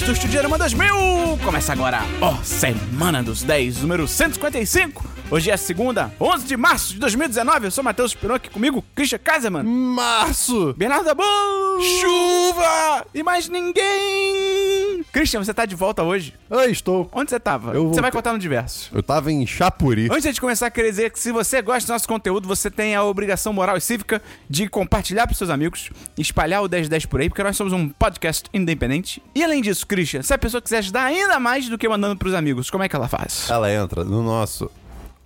[0.00, 1.38] ouvintes do Estudiarama 2000!
[1.44, 5.04] Começa agora, ó, Semana dos 10, número 155.
[5.30, 7.66] Hoje é segunda, 11 de março de 2019.
[7.66, 10.74] Eu sou Matheus aqui comigo, Christian Kaiserman, Março!
[10.76, 11.22] Bernardo Dabu,
[12.00, 13.06] Chuva!
[13.14, 14.79] e mais ninguém.
[15.12, 16.34] Christian, você tá de volta hoje.
[16.50, 17.08] Ah, estou.
[17.12, 17.72] Onde você tava?
[17.72, 18.90] Eu Você vai contar no diverso.
[18.94, 20.08] Eu tava em Chapuri.
[20.10, 23.02] Antes de começar, queria dizer que se você gosta do nosso conteúdo, você tem a
[23.02, 27.42] obrigação moral e cívica de compartilhar pros seus amigos, espalhar o 1010 por aí, porque
[27.42, 29.22] nós somos um podcast independente.
[29.34, 32.34] E além disso, Christian, se a pessoa quiser ajudar ainda mais do que mandando pros
[32.34, 33.48] amigos, como é que ela faz?
[33.50, 34.70] Ela entra no nosso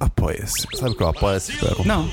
[0.00, 0.66] Apoia-se.
[0.74, 1.52] Sabe o que é o Apoia-se?
[1.84, 2.08] Não.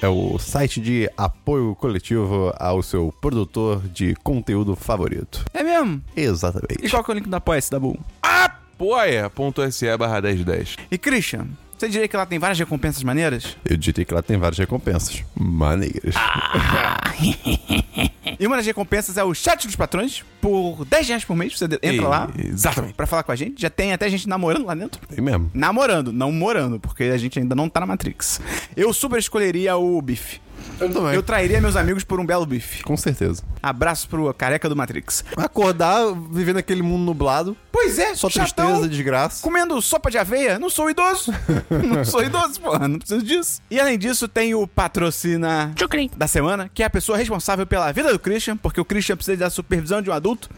[0.00, 5.44] É o site de apoio coletivo ao seu produtor de conteúdo favorito.
[5.52, 6.00] É mesmo?
[6.16, 6.86] Exatamente.
[6.86, 7.98] E qual que é o link da Apoia-se, Dabu?
[8.22, 10.76] apoia.se barra 1010.
[10.90, 13.56] E Christian, você diria que ela tem várias recompensas maneiras?
[13.64, 15.22] Eu diria que ela tem várias recompensas.
[15.34, 16.14] Maneiras.
[18.38, 21.64] E uma das recompensas é o chat dos patrões, por 10 reais por mês, você
[21.82, 22.94] entra lá Exatamente.
[22.94, 23.60] pra falar com a gente.
[23.60, 25.00] Já tem até gente namorando lá dentro.
[25.08, 25.50] Tem mesmo.
[25.52, 28.40] Namorando, não morando, porque a gente ainda não tá na Matrix.
[28.76, 30.40] Eu super escolheria o bife.
[30.80, 31.14] Eu também.
[31.14, 32.82] Eu trairia meus amigos por um belo bife.
[32.82, 33.42] Com certeza.
[33.62, 35.24] Abraço pro careca do Matrix.
[35.36, 39.42] Acordar, vivendo aquele mundo nublado, Pois é, só chatão, tristeza, desgraça.
[39.42, 40.58] Comendo sopa de aveia?
[40.58, 41.32] Não sou idoso.
[41.70, 42.88] não sou idoso, porra.
[42.88, 43.62] Não preciso disso.
[43.70, 45.72] E além disso, tem o patrocina
[46.16, 49.36] da semana, que é a pessoa responsável pela vida do Christian, porque o Christian precisa
[49.36, 50.50] da supervisão de um adulto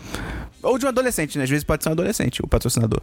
[0.63, 1.45] ou de um adolescente, né?
[1.45, 3.03] Às vezes pode ser um adolescente, o patrocinador.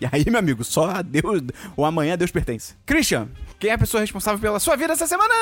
[0.00, 1.42] E aí, meu amigo, só a Deus,
[1.76, 2.74] o amanhã a Deus pertence.
[2.84, 3.28] Christian,
[3.58, 5.32] quem é a pessoa responsável pela sua vida essa semana?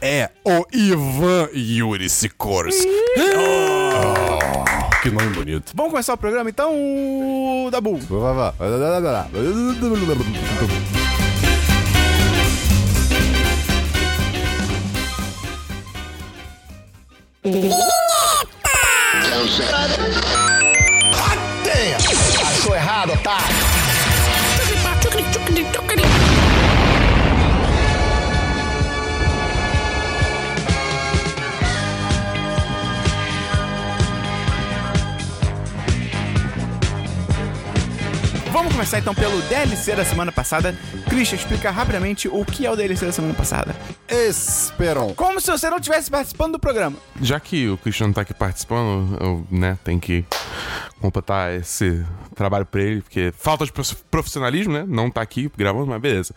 [0.00, 2.88] É o Ivan Yuri Sikorsky.
[3.36, 5.72] Oh, que nome bonito.
[5.74, 6.72] Vamos começar o programa então,
[7.70, 7.98] Dabu.
[7.98, 8.54] Vá,
[25.62, 25.84] vá, vá.
[25.84, 26.23] Achou errado, tá?
[38.54, 40.76] Vamos começar então pelo DLC da semana passada.
[41.10, 43.74] Christian, explica rapidamente o que é o DLC da semana passada.
[44.08, 45.12] Esperon.
[45.14, 46.96] Como se você não estivesse participando do programa.
[47.20, 50.24] Já que o Christian não tá aqui participando, eu, né, tenho que
[51.00, 52.04] completar esse
[52.36, 54.84] trabalho pra ele, porque falta de prof- profissionalismo, né?
[54.86, 56.32] Não tá aqui gravando, mas beleza.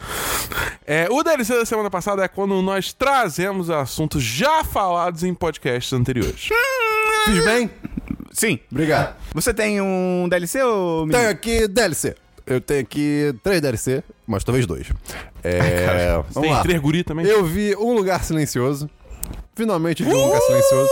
[0.88, 5.94] É, o DLC da semana passada é quando nós trazemos assuntos já falados em podcasts
[5.94, 6.50] anteriores.
[7.26, 7.70] Fiz bem?
[8.38, 8.59] Sim.
[8.72, 9.16] Obrigado.
[9.34, 11.18] Você tem um DLC ou menino?
[11.20, 12.16] Tenho aqui DLC.
[12.46, 14.88] Eu tenho aqui três DLC, mas talvez dois.
[15.44, 16.62] É, vamos Tem lá.
[16.62, 17.25] três guri também?
[17.25, 18.90] Eu vi Um Lugar Silencioso.
[19.56, 20.90] Finalmente vi Um Lugar Silencioso.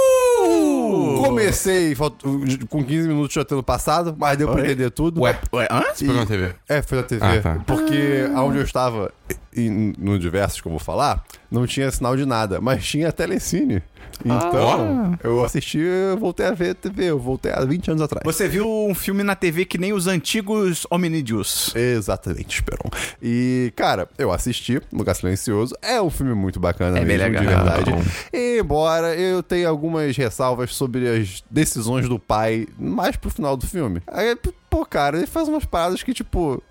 [1.23, 2.22] Comecei falt-
[2.69, 5.22] com 15 minutos já tendo passado, mas deu pra entender tudo.
[5.22, 5.83] Ué, Ué, hã?
[5.94, 6.53] você pegou na TV?
[6.67, 7.25] É, foi na TV.
[7.25, 7.59] Ah, tá.
[7.66, 9.12] Porque aonde eu estava,
[9.56, 13.81] e no diversos que eu vou falar, não tinha sinal de nada, mas tinha telecine.
[14.23, 18.23] Então, eu assisti, eu voltei a ver TV, eu voltei há 20 anos atrás.
[18.23, 21.75] Você viu um filme na TV que nem os antigos hominídeos.
[21.75, 22.89] Exatamente, Esperon.
[23.22, 25.75] E, cara, eu assisti Lugar Silencioso.
[25.81, 27.66] É um filme muito bacana É mesmo, de legal.
[27.66, 27.91] verdade.
[28.33, 34.01] Embora eu tenha algumas ressalvas sobre as decisões do pai mais pro final do filme.
[34.07, 34.35] Aí,
[34.69, 36.62] pô, cara, ele faz umas paradas que, tipo...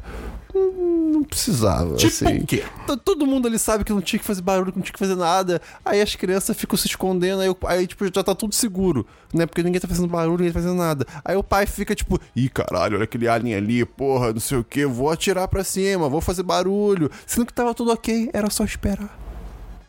[0.55, 2.39] Não precisava, Tipo assim.
[2.39, 2.63] o quê?
[3.05, 5.17] Todo mundo ali sabe que não tinha que fazer barulho, que não tinha que fazer
[5.17, 5.61] nada.
[5.85, 9.47] Aí as crianças ficam se escondendo, aí, o- aí tipo, já tá tudo seguro, né?
[9.47, 11.07] Porque ninguém tá fazendo barulho, ninguém tá fazendo nada.
[11.25, 14.65] Aí o pai fica tipo, ih, caralho, olha aquele alien ali, porra, não sei o
[14.65, 17.11] que, vou atirar pra cima, vou fazer barulho.
[17.27, 19.19] Sendo que tava tudo ok, era só esperar.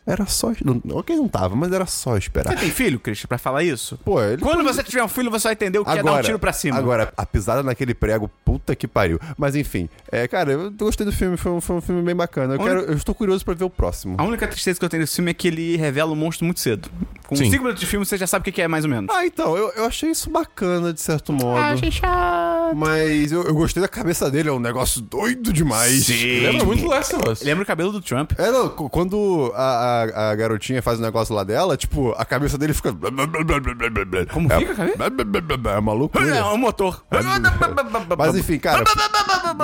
[0.06, 0.52] Era só.
[0.64, 2.52] Não, ok, não tava, mas era só esperar.
[2.52, 3.98] Você tem filho, Christian, pra falar isso?
[4.04, 4.40] Pô, ele.
[4.40, 6.52] Quando você tiver um filho, você vai entender o que é dar um tiro pra
[6.52, 6.76] cima.
[6.78, 9.18] Agora, a pisada naquele prego, puta que pariu.
[9.36, 12.54] Mas enfim, é, cara, eu gostei do filme, foi um, foi um filme bem bacana.
[12.54, 14.14] Eu, quero, eu estou curioso pra ver o próximo.
[14.18, 16.60] A única tristeza que eu tenho desse filme é que ele revela o monstro muito
[16.60, 16.88] cedo.
[17.26, 17.50] Com Sim.
[17.50, 19.12] 5 minutos de filme, você já sabe o que é, mais ou menos.
[19.12, 21.58] Ah, então, eu, eu achei isso bacana, de certo modo.
[21.58, 22.76] Ah, chato.
[22.76, 26.06] Mas eu, eu gostei da cabeça dele, é um negócio doido demais.
[26.06, 26.40] Sim.
[26.40, 27.44] Lembra muito do Last of.
[27.44, 28.32] Lembra o cabelo do Trump?
[28.38, 32.24] É, não, qu- quando a, a, a garotinha faz o negócio lá dela, tipo, a
[32.24, 32.92] cabeça dele fica.
[34.32, 35.70] Como é, fica a cabeça?
[35.74, 36.26] É uma loucura.
[36.36, 37.04] É, o motor.
[38.18, 38.84] Mas enfim, cara.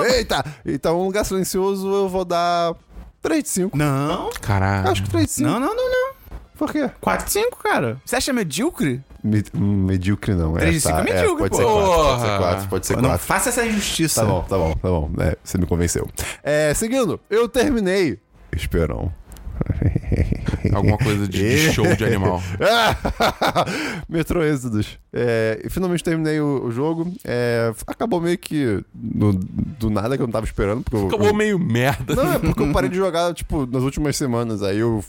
[0.05, 0.43] Eita!
[0.65, 2.73] Então, um lugar silencioso eu vou dar
[3.21, 3.77] 3 de 5.
[3.77, 4.29] Não.
[4.41, 4.89] Caralho.
[4.89, 5.49] Acho que 3 de 5.
[5.49, 6.13] Não, não, não, não.
[6.57, 6.89] Por quê?
[7.01, 7.97] 4 de 5, cara.
[8.05, 9.01] Você acha medíocre?
[9.23, 10.53] Me- hum, medíocre não.
[10.53, 11.69] Três é, de cinco tá, é medíocre, pode ser pô.
[11.73, 12.37] 4, pode ser Porra.
[12.37, 13.25] 4, pode ser Não 4.
[13.25, 14.21] faça essa injustiça.
[14.21, 15.11] Tá bom, tá bom, tá bom.
[15.19, 16.07] É, você me convenceu.
[16.43, 18.19] É, seguindo, eu terminei.
[18.51, 19.11] Esperão.
[20.73, 21.37] alguma coisa de,
[21.67, 22.41] de show de animal.
[24.09, 24.97] Metro Exodus.
[25.11, 27.11] É, e finalmente terminei o, o jogo.
[27.23, 30.83] É, acabou meio que no- do nada que eu não tava esperando.
[30.83, 32.15] Porque eu- Acabou eu, meio merda.
[32.15, 34.63] Não, é porque eu parei de jogar, tipo, nas últimas semanas.
[34.63, 35.03] Aí eu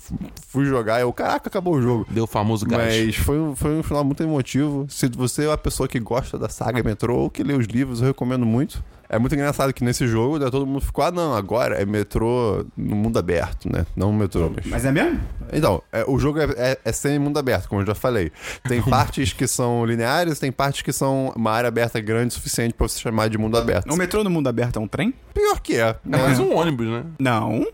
[0.49, 2.07] fui jogar e eu, caraca, acabou o jogo.
[2.11, 3.07] Deu o famoso gás.
[3.07, 4.87] Mas foi, foi um final muito emotivo.
[4.89, 8.01] Se você é uma pessoa que gosta da saga Metrô ou que lê os livros,
[8.01, 8.83] eu recomendo muito.
[9.15, 12.67] É muito engraçado que nesse jogo né, todo mundo ficou, ah, não, agora é metrô
[12.77, 13.87] no mundo aberto, né?
[13.95, 14.67] Não metrô, mas.
[14.67, 15.21] Mas é mesmo?
[15.53, 18.33] Então, é, o jogo é, é, é semi-mundo aberto, como eu já falei.
[18.69, 22.75] Tem partes que são lineares, tem partes que são uma área aberta grande o suficiente
[22.75, 23.93] pra você chamar de mundo aberto.
[23.93, 25.15] O metrô no mundo aberto é um trem?
[25.33, 25.91] Pior que é.
[25.91, 26.19] É né?
[26.19, 27.05] mais um ônibus, né?
[27.19, 27.65] Não.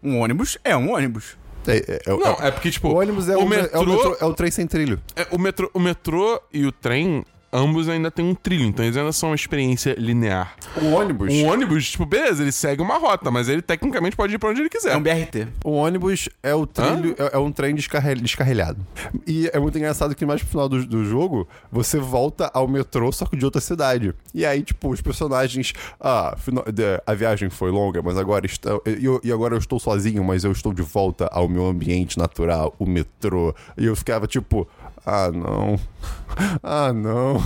[0.00, 1.36] Um ônibus é um ônibus.
[1.66, 3.84] É, é- é- Não, é porque, tipo, o ônibus é o, o é, o metrô,
[3.86, 5.00] metrô- é o trem sem trilho.
[5.16, 7.24] é, o, metrô, o metrô e o trem,
[7.54, 10.54] ambos ainda têm um trilho, então eles ainda são uma experiência linear.
[10.82, 11.32] O ônibus.
[11.32, 14.60] Um ônibus, tipo, beleza, ele segue uma rota, mas ele tecnicamente pode ir pra onde
[14.60, 14.92] ele quiser.
[14.92, 15.46] É um BRT.
[15.64, 18.84] O ônibus é o trilho, é, é um trem descarre- descarrilhado.
[19.26, 23.12] E é muito engraçado que mais pro final do, do jogo, você volta ao metrô,
[23.12, 24.12] só que de outra cidade.
[24.34, 25.72] E aí, tipo, os personagens.
[26.00, 26.36] Ah,
[27.06, 30.50] a viagem foi longa, mas agora está, eu- e agora eu estou sozinho, mas eu
[30.52, 33.54] estou de volta ao meu ambiente natural, o metrô.
[33.78, 34.66] E eu ficava tipo.
[35.06, 35.78] Ah, não.
[36.62, 37.42] Ah, não.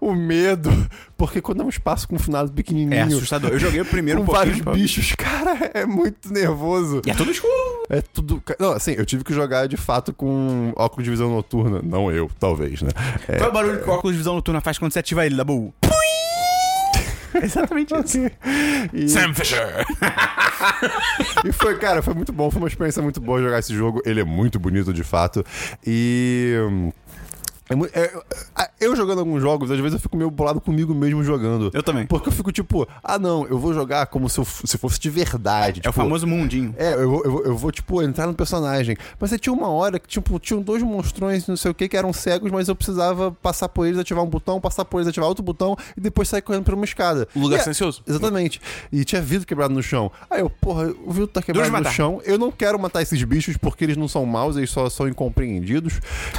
[0.00, 0.70] O medo.
[1.16, 2.94] Porque quando é um espaço confinado pequenininho.
[2.94, 3.50] É assustador.
[3.50, 7.02] Eu joguei o primeiro com um vários bichos, cara, é muito nervoso.
[7.06, 7.52] E é tudo escuro.
[7.88, 8.42] É tudo.
[8.58, 11.80] Não, assim, eu tive que jogar de fato com óculos de visão noturna.
[11.82, 12.90] Não eu, talvez, né?
[13.28, 15.26] É, Qual é o barulho que o óculos de visão noturna faz quando você ativa
[15.26, 15.74] ele, Dabu?
[17.42, 18.18] Exatamente isso.
[18.92, 19.86] e, Sam Fisher!
[21.44, 22.50] e foi, cara, foi muito bom.
[22.50, 24.00] Foi uma experiência muito boa jogar esse jogo.
[24.04, 25.44] Ele é muito bonito, de fato.
[25.86, 26.54] E.
[27.70, 31.22] é é- é- eu jogando alguns jogos, às vezes eu fico meio bolado comigo mesmo
[31.22, 31.70] jogando.
[31.72, 32.06] Eu também.
[32.06, 35.10] Porque eu fico tipo, ah não, eu vou jogar como se, eu, se fosse de
[35.10, 35.78] verdade.
[35.78, 36.74] É o tipo, famoso mundinho.
[36.76, 38.96] É, eu, vou- eu, eu vou, tipo, entrar no personagem.
[39.18, 41.96] Mas aí tinha uma hora que, tipo, tinham dois monstrões, não sei o que, que
[41.96, 45.28] eram cegos, mas eu precisava passar por eles, ativar um botão, passar por eles, ativar
[45.28, 47.28] outro botão e depois sair correndo por uma escada.
[47.34, 48.02] O lugar é- silencioso.
[48.06, 48.60] Exatamente.
[48.90, 50.10] E tinha vidro quebrado no chão.
[50.30, 52.20] Aí eu, porra, o vidro tá quebrado no chão.
[52.24, 55.94] Eu não quero matar esses bichos porque eles não são maus, eles só são incompreendidos.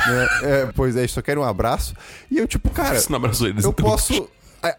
[0.08, 0.28] né?
[0.44, 1.94] É, pois é, eles só querem um abraço.
[2.30, 2.98] E eu, tipo, cara.
[2.98, 3.64] Isso não abraçou eles.
[3.64, 4.28] Eu posso.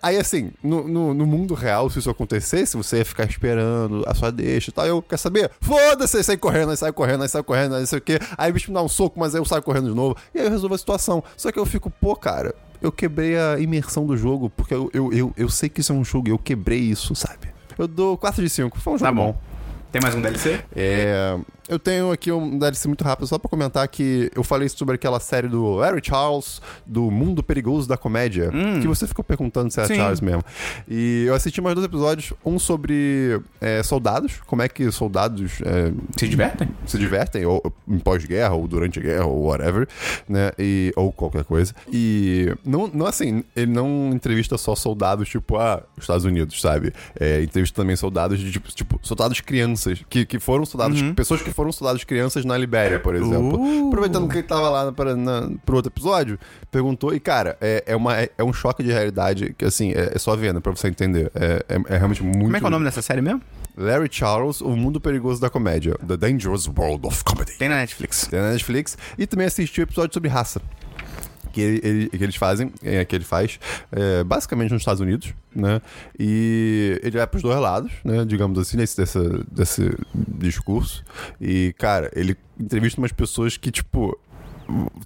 [0.00, 4.14] Aí- assim, no, no, no mundo real, se isso acontecesse, você ia ficar esperando a
[4.14, 4.86] sua deixa e tal.
[4.86, 5.50] Eu, quer saber?
[5.60, 8.18] Foda-se, aí sai correndo, aí sai correndo, aí sai correndo, aí não sei o quê.
[8.38, 10.16] Aí o bicho me dá um soco, mas aí eu saio correndo de novo.
[10.32, 11.24] E aí eu resolvo a situação.
[11.36, 15.12] Só que eu fico, pô, cara, eu quebrei a imersão do jogo, porque eu, eu,
[15.12, 17.48] eu, eu sei que isso é um jogo e eu quebrei isso, sabe?
[17.76, 18.78] Eu dou 4 de 5.
[18.78, 19.36] Foi um jogo Tá bom.
[19.90, 20.60] Tem mais um DLC?
[20.76, 21.36] é,
[21.72, 25.18] eu tenho aqui um DLC muito rápido, só pra comentar que eu falei sobre aquela
[25.18, 29.88] série do Larry Charles, do Mundo Perigoso da Comédia, que você ficou perguntando se era
[29.88, 29.96] Sim.
[29.96, 30.44] Charles mesmo.
[30.86, 35.92] E eu assisti mais dois episódios, um sobre é, soldados, como é que soldados é,
[36.16, 36.68] Se divertem?
[36.84, 39.88] se divertem, ou em pós-guerra, ou durante a guerra, ou whatever,
[40.28, 40.50] né?
[40.58, 41.74] E, ou qualquer coisa.
[41.90, 46.92] E não, não assim, ele não entrevista só soldados, tipo, ah, Estados Unidos, sabe?
[47.18, 51.50] É, entrevista também soldados de tipo, tipo soldados crianças, que, que foram soldados, pessoas que
[51.50, 53.60] foram soldados crianças na Libéria, por exemplo.
[53.60, 53.88] Uh.
[53.88, 56.38] Aproveitando que ele tava lá para na, pro outro episódio,
[56.70, 60.12] perguntou, e cara, é, é, uma, é, é um choque de realidade que, assim, é,
[60.14, 61.30] é só vendo pra você entender.
[61.34, 62.40] É, é, é realmente muito.
[62.40, 63.42] Como é que é o nome dessa série mesmo?
[63.76, 65.96] Larry Charles, O Mundo Perigoso da Comédia.
[66.06, 67.52] The Dangerous World of Comedy.
[67.58, 68.26] Tem na Netflix.
[68.26, 68.98] Tem na Netflix.
[69.16, 70.60] E também assisti o episódio sobre raça.
[71.52, 73.60] Que, ele- que eles fazem, é, que ele faz,
[73.92, 75.80] é, basicamente nos Estados Unidos, né?
[76.18, 78.24] E ele vai pros dois lados, né?
[78.24, 78.96] Digamos assim, nesse,
[79.50, 81.04] desse discurso.
[81.40, 84.18] E, cara, ele entrevista umas pessoas que, tipo.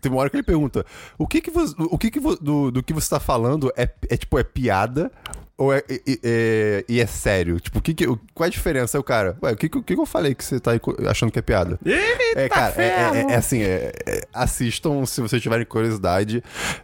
[0.00, 0.85] Tem uma hora que ele pergunta:
[1.19, 3.88] o que que você, o que que vo- do, do que você tá falando é,
[4.09, 5.11] é tipo, é piada
[5.59, 7.59] ou é, e, é, e é sério?
[7.59, 8.99] Tipo, o que que, qual é a diferença?
[9.01, 10.73] O cara, ué, o que, que, que eu falei que você tá
[11.09, 11.79] achando que é piada?
[12.35, 16.43] É, cara, é, é- é assim, é- é- assistam se vocês tiverem curiosidade.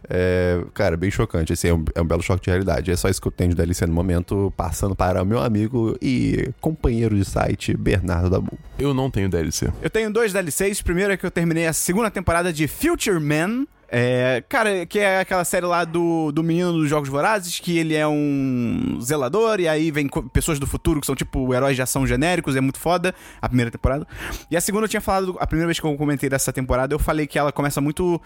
[0.09, 1.53] É, cara, bem chocante.
[1.53, 2.89] Assim, é, um, é um belo choque de realidade.
[2.91, 5.95] É só isso que eu tenho de DLC no momento, passando para o meu amigo
[6.01, 8.57] e companheiro de site, Bernardo Dabu.
[8.79, 9.71] Eu não tenho DLC.
[9.83, 10.81] Eu tenho dois DLCs.
[10.81, 13.67] Primeiro é que eu terminei a segunda temporada de Future Man.
[13.95, 17.93] É, cara, que é aquela série lá do, do menino dos Jogos Vorazes, que ele
[17.93, 22.07] é um zelador, e aí vem pessoas do futuro que são tipo heróis de ação
[22.07, 24.07] genéricos, é muito foda, a primeira temporada.
[24.49, 26.97] E a segunda eu tinha falado, a primeira vez que eu comentei dessa temporada, eu
[26.97, 28.19] falei que ela começa muito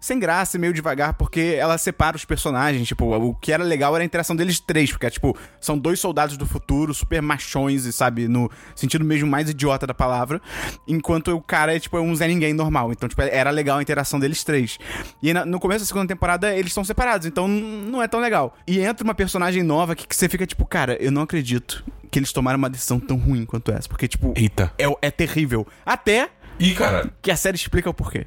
[0.00, 3.94] sem graça e meio devagar, porque ela separa os personagens, tipo, o que era legal
[3.94, 7.92] era a interação deles três, porque, tipo, são dois soldados do futuro, super machões, e
[7.92, 10.42] sabe, no sentido mesmo mais idiota da palavra,
[10.88, 12.90] enquanto o cara é, tipo, um Zé Ninguém normal.
[12.90, 14.80] Então, tipo, era legal a interação deles três.
[15.22, 18.56] E na- no começo da segunda temporada, eles são separados, então não é tão legal.
[18.66, 22.18] E entra uma personagem nova que, que você fica, tipo, cara, eu não acredito que
[22.18, 24.72] eles tomaram uma decisão tão ruim quanto essa, porque, tipo, Eita.
[24.78, 25.66] é, é terrível.
[25.84, 26.28] Até
[26.58, 27.10] Ih, cara.
[27.22, 28.26] que a série explica o porquê.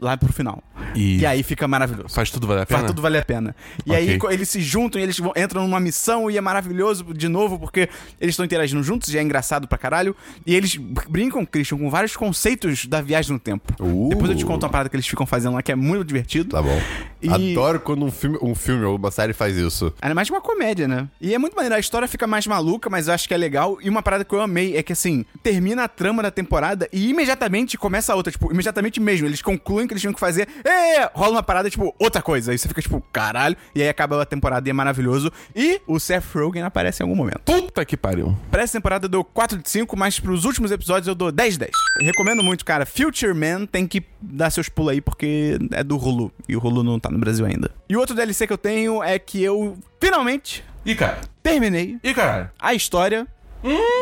[0.00, 0.62] Lá pro final.
[0.94, 2.08] E, E aí fica maravilhoso.
[2.14, 2.80] faz tudo valer a pena?
[2.80, 3.54] Faz tudo valer a pena.
[3.86, 4.02] E Ok.
[4.28, 7.58] aí eles se juntam e eles vão- entram numa missão e é maravilhoso de novo
[7.58, 7.88] porque
[8.20, 10.16] eles estão interagindo juntos e é engraçado pra caralho.
[10.46, 13.72] E eles br- brincam, Christian, com vários conceitos da viagem no tempo.
[13.78, 14.08] Uh.
[14.08, 16.50] Depois eu te conto uma parada que eles ficam fazendo lá que é muito divertido.
[16.50, 16.80] Tá bom.
[17.22, 19.92] E- Adoro quando um filme, um filme ou uma série faz isso.
[20.00, 21.06] É mais uma comédia, né?
[21.20, 21.74] E é muito maneiro.
[21.74, 23.78] A história fica mais maluca, mas eu acho que é legal.
[23.82, 27.10] E uma parada que eu amei é que, assim, termina a trama da temporada e
[27.10, 28.32] imediatamente começa a outra.
[28.32, 29.26] Tipo, imediatamente mesmo.
[29.26, 30.48] Eles concluem que eles tinham que fazer.
[30.64, 32.52] É, rola uma parada, tipo, outra coisa.
[32.52, 33.56] Aí você fica, tipo, caralho.
[33.74, 35.30] E aí acaba a temporada e é maravilhoso.
[35.54, 37.40] E o Seth Rogen aparece em algum momento.
[37.44, 38.36] Puta que pariu.
[38.50, 41.54] Pra essa temporada eu dou 4 de 5, mas pros últimos episódios eu dou 10
[41.54, 41.72] de 10.
[42.00, 42.86] Eu recomendo muito, cara.
[42.86, 46.32] Future Man tem que dar seus pulos aí porque é do Hulu.
[46.48, 47.70] E o Hulu não tá no Brasil ainda.
[47.88, 51.20] E o outro DLC que eu tenho é que eu finalmente Ih, cara.
[51.42, 52.50] terminei Ih, caralho.
[52.58, 53.26] a história,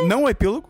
[0.06, 0.68] não o epílogo,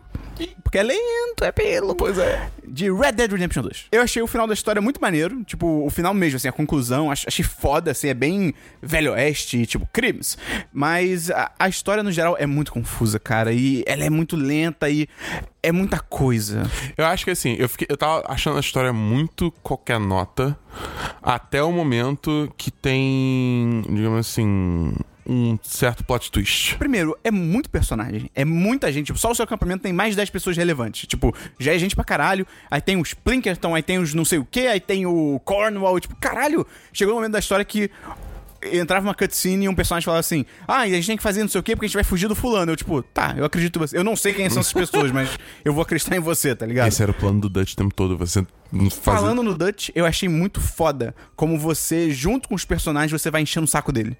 [0.63, 1.95] porque é lento o epílogo.
[1.95, 2.49] Pois é.
[2.67, 3.85] De Red Dead Redemption 2.
[3.91, 7.09] Eu achei o final da história muito maneiro, tipo, o final mesmo, assim, a conclusão,
[7.09, 10.37] ach- achei foda, assim, é bem velho oeste, tipo, crimes.
[10.71, 14.89] Mas a, a história, no geral, é muito confusa, cara, e ela é muito lenta
[14.89, 15.07] e
[15.63, 16.63] é muita coisa.
[16.97, 20.57] Eu acho que assim, eu, fiquei, eu tava achando a história muito qualquer nota
[21.21, 24.93] até o momento que tem, digamos assim,
[25.29, 26.75] um certo plot twist.
[26.77, 28.31] Primeiro, é muito personagem.
[28.33, 29.07] É muita gente.
[29.07, 31.07] Tipo, só o seu acampamento tem mais de 10 pessoas relevantes.
[31.07, 32.47] Tipo, já é gente pra caralho.
[32.69, 35.99] Aí tem os Plinkerton, aí tem os não sei o que, aí tem o Cornwall.
[35.99, 36.65] Tipo, caralho.
[36.91, 37.91] Chegou um momento da história que
[38.73, 41.47] entrava uma cutscene e um personagem falava assim: Ah, a gente tem que fazer não
[41.47, 42.71] sei o que porque a gente vai fugir do fulano.
[42.71, 43.97] Eu, tipo, tá, eu acredito em você.
[43.97, 45.29] Eu não sei quem são essas pessoas, mas
[45.63, 46.87] eu vou acreditar em você, tá ligado?
[46.87, 49.17] Esse era o plano do Dutch o tempo todo, você fazer...
[49.19, 53.41] Falando no Dutch, eu achei muito foda como você, junto com os personagens, você vai
[53.41, 54.17] enchendo o saco dele.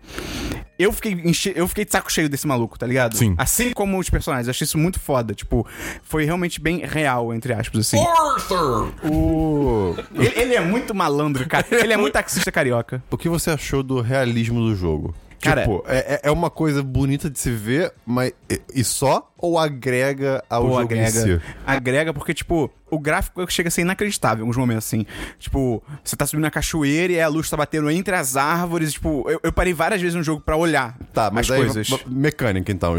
[0.77, 1.51] Eu fiquei, enche...
[1.55, 3.17] eu fiquei de saco cheio desse maluco, tá ligado?
[3.17, 3.35] Sim.
[3.37, 4.47] Assim como os personagens.
[4.47, 5.33] Eu achei isso muito foda.
[5.33, 5.67] Tipo,
[6.03, 7.99] foi realmente bem real, entre aspas, assim.
[7.99, 8.93] Arthur!
[9.03, 9.95] O...
[10.15, 11.65] Ele, ele é muito malandro, cara.
[11.71, 13.03] Ele é muito taxista carioca.
[13.11, 15.13] o que você achou do realismo do jogo?
[15.41, 19.31] Cara- tipo, é, é- é uma coisa bonita de se ver, mas e, e só?
[19.37, 21.07] Ou agrega ao Pô, jogo agrega.
[21.07, 21.41] em si?
[21.65, 25.05] Agrega porque, tipo, o gráfico chega a ser inacreditável em alguns momentos, assim.
[25.37, 28.93] Tipo, você tá subindo na cachoeira e a luz tá batendo entre as árvores.
[28.93, 31.89] Tipo, eu, eu parei várias vezes no jogo pra olhar Tá, mas as aí, coisas.
[32.07, 32.95] mecânica então,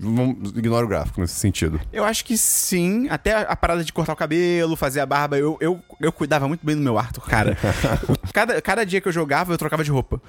[0.00, 1.80] vamos- ignora o gráfico nesse sentido.
[1.92, 3.08] Eu acho que sim.
[3.08, 6.48] Até a, a parada de cortar o cabelo, fazer a barba, eu, eu, eu cuidava
[6.48, 7.56] muito bem do meu Arthur, cara.
[8.32, 10.20] cada, cada dia que eu jogava, eu trocava de roupa.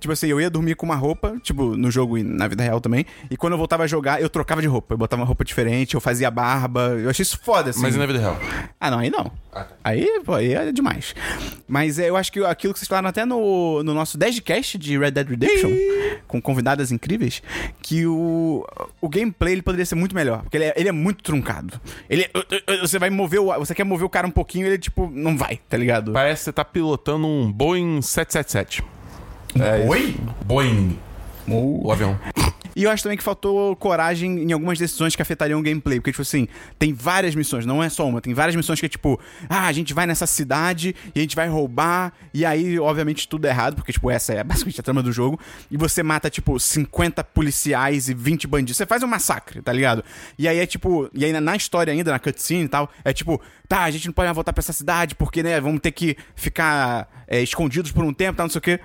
[0.00, 2.80] Tipo assim, eu ia dormir com uma roupa, tipo, no jogo e na vida real
[2.80, 3.04] também.
[3.30, 4.94] E quando eu voltava a jogar, eu trocava de roupa.
[4.94, 6.96] Eu botava uma roupa diferente, eu fazia barba.
[6.98, 7.80] Eu achei isso foda, assim.
[7.82, 8.38] Mas e na vida real?
[8.80, 9.30] Ah, não, aí não.
[9.82, 11.14] Aí, pô, aí é demais.
[11.66, 14.42] Mas é, eu acho que aquilo que vocês falaram até no, no nosso 10 de
[14.42, 15.70] cast de Red Dead Redemption,
[16.28, 17.42] com convidadas incríveis,
[17.82, 18.64] que o,
[19.00, 20.42] o gameplay ele poderia ser muito melhor.
[20.42, 21.80] Porque ele é, ele é muito truncado.
[22.08, 23.46] Ele é- você vai mover o.
[23.58, 26.12] Você quer mover o cara um pouquinho, ele tipo, não vai, tá ligado?
[26.12, 28.84] Parece que você tá pilotando um Boeing 777.
[29.58, 30.16] É, Oi?
[30.44, 30.98] Boeing.
[31.48, 32.18] O avião.
[32.78, 35.98] E eu acho também que faltou coragem em algumas decisões que afetariam o gameplay.
[35.98, 36.46] Porque, tipo assim,
[36.78, 38.20] tem várias missões, não é só uma.
[38.20, 39.18] Tem várias missões que é tipo,
[39.48, 42.12] ah, a gente vai nessa cidade e a gente vai roubar.
[42.32, 45.40] E aí, obviamente, tudo é errado, porque, tipo, essa é basicamente a trama do jogo.
[45.68, 48.76] E você mata, tipo, 50 policiais e 20 bandidos.
[48.76, 50.04] Você faz um massacre, tá ligado?
[50.38, 53.40] E aí é tipo, e aí na- história ainda, na cutscene e tal, é tipo,
[53.66, 56.16] tá, a gente não pode mais voltar pra essa cidade, porque, né, vamos ter que
[56.36, 58.78] ficar é, escondidos por um tempo, tal, não sei o quê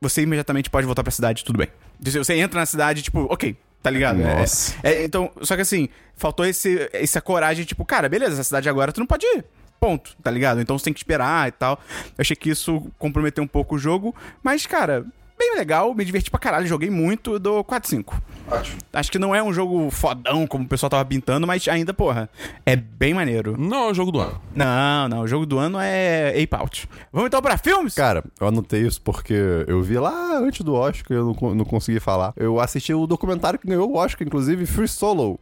[0.00, 1.68] você imediatamente pode voltar pra cidade, tudo bem.
[2.00, 4.20] Você entra na cidade, tipo, ok, tá ligado?
[4.20, 4.74] É- Nossa.
[4.82, 8.92] É, então, só que assim, faltou esse, essa coragem, tipo, cara, beleza, essa cidade agora
[8.92, 9.44] tu não pode ir.
[9.78, 10.60] Ponto, tá ligado?
[10.60, 11.78] Então você tem que esperar e tal.
[12.06, 15.04] Eu achei que isso comprometeu um pouco o jogo, mas, cara,
[15.38, 18.14] bem legal, me diverti pra caralho, joguei muito, eu dou 4-5.
[18.48, 18.78] Ótimo.
[18.92, 22.30] Acho que não é um jogo fodão, como o pessoal tava pintando, mas ainda, porra,
[22.64, 23.56] é bem maneiro.
[23.58, 24.40] Não é o jogo do ano.
[24.54, 26.88] Não, não, o jogo do ano é Ape Out.
[27.12, 27.94] Vamos então pra filmes?
[27.94, 29.34] Cara, eu anotei isso porque
[29.66, 32.32] eu vi lá antes do Oscar e eu não, não consegui falar.
[32.36, 35.40] Eu assisti o documentário que ganhou o Oscar, inclusive, Free Solo,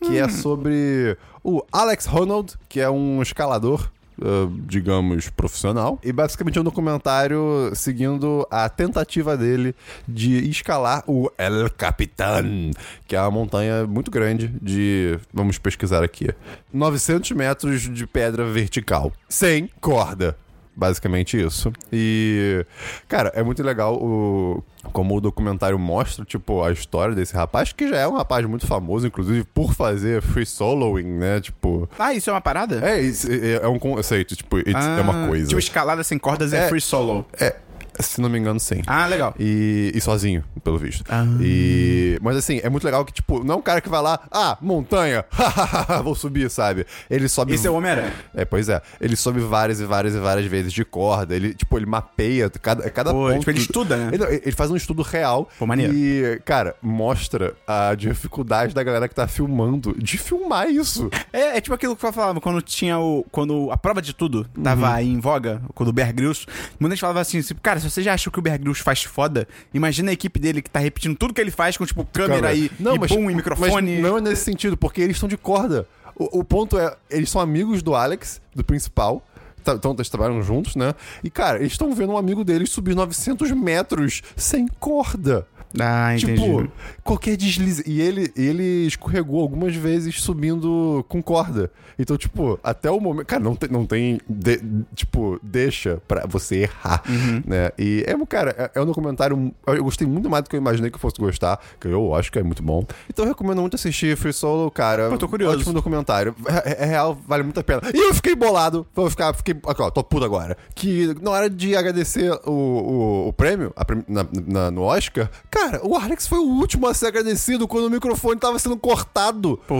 [0.00, 3.90] que é sobre o Alex Honnold, que é um escalador.
[4.20, 5.98] Ah, digamos, profissional.
[6.02, 9.74] E basicamente é um documentário seguindo a tentativa dele
[10.06, 12.70] de escalar o El Capitan,
[13.06, 15.18] que é uma montanha muito grande de.
[15.32, 16.28] Vamos pesquisar aqui.
[16.72, 19.12] 900 metros de pedra vertical.
[19.28, 20.36] Sem corda.
[20.76, 21.72] Basicamente isso.
[21.92, 22.66] E,
[23.08, 24.62] cara, é muito legal o,
[24.92, 28.66] como o documentário mostra, tipo, a história desse rapaz, que já é um rapaz muito
[28.66, 31.40] famoso, inclusive, por fazer free soloing, né?
[31.40, 31.88] Tipo.
[31.98, 32.80] Ah, isso é uma parada?
[32.84, 35.46] É, isso é, é um conceito, tipo, it's- é uma Ah, coisa.
[35.48, 36.68] Tipo, escalada sem cordas é, É.
[36.68, 37.24] free solo.
[37.40, 37.54] É,
[38.00, 38.82] Se não me engano, sim.
[38.86, 39.34] Ah, legal.
[39.38, 41.04] E, e sozinho, pelo visto.
[41.08, 41.24] Ah.
[41.40, 44.20] E, mas assim, é muito legal que, tipo, não é um cara que vai lá,
[44.30, 45.24] ah, montanha,
[46.02, 46.86] vou subir, sabe?
[47.08, 47.54] Ele sobe.
[47.54, 48.12] Esse é o Homem-Aranha.
[48.34, 48.80] É, pois é.
[49.00, 51.34] Ele sobe várias e várias e várias vezes de corda.
[51.34, 53.38] Ele, tipo, ele mapeia cada, cada Pô, ponto.
[53.38, 54.10] tipo, ele estuda, né?
[54.12, 55.48] Ele, ele faz um estudo real.
[55.58, 55.92] Pô, maneiro.
[55.94, 61.08] E, cara, mostra a dificuldade da galera que tá filmando de filmar isso.
[61.32, 63.24] É, é tipo aquilo que eu falava quando tinha o.
[63.30, 64.98] Quando a prova de tudo tava Uhum.
[65.00, 66.46] em voga, quando o Bear Grylls.
[66.78, 69.02] Muita gente falava assim, tipo, cara, se você já acha que o Bear Grylls faz
[69.04, 72.52] foda, imagina a equipe dele que tá repetindo tudo que ele faz com, tipo, câmera,
[72.54, 73.70] e, e boom, e microfone.
[73.96, 75.86] mas não é nesse sentido, porque eles estão de corda.
[76.16, 79.22] O, o ponto é, eles são amigos do Alex, do principal.
[79.64, 80.94] tá- Então, eles trabalham juntos, né?
[81.22, 85.46] E, cara, eles estão vendo um amigo deles subir 900 metros sem corda.
[85.80, 86.40] Ah, entendi.
[86.42, 86.68] Tipo,
[87.02, 87.82] qualquer deslize.
[87.86, 91.70] E ele, ele escorregou algumas vezes subindo com corda.
[91.98, 93.26] Então, tipo, até o momento.
[93.26, 93.68] Cara, não tem.
[93.70, 94.60] Não tem de-
[94.94, 97.02] tipo, deixa pra você errar.
[97.08, 97.42] Uhum.
[97.46, 97.70] Né?
[97.78, 99.52] E é um, cara, é, é um documentário.
[99.66, 101.60] Eu gostei muito mais do que eu imaginei que eu fosse gostar.
[101.80, 102.84] Que eu acho que é muito bom.
[103.08, 105.08] Então eu recomendo muito assistir Free Solo, cara.
[105.10, 105.58] Pô, tô curioso.
[105.58, 106.34] Ótimo documentário.
[106.64, 107.82] É, é real, vale muito a pena.
[107.92, 108.86] E eu fiquei bolado.
[108.94, 109.32] Vou ficar.
[109.34, 109.54] Fiquei.
[109.66, 110.56] Aqui, ó, tô puto agora.
[110.74, 115.63] Que na hora de agradecer o, o, o prêmio a na- na- no Oscar, cara,
[115.82, 119.58] o Alex foi o último a ser agradecido quando o microfone tava sendo cortado.
[119.66, 119.74] Pô.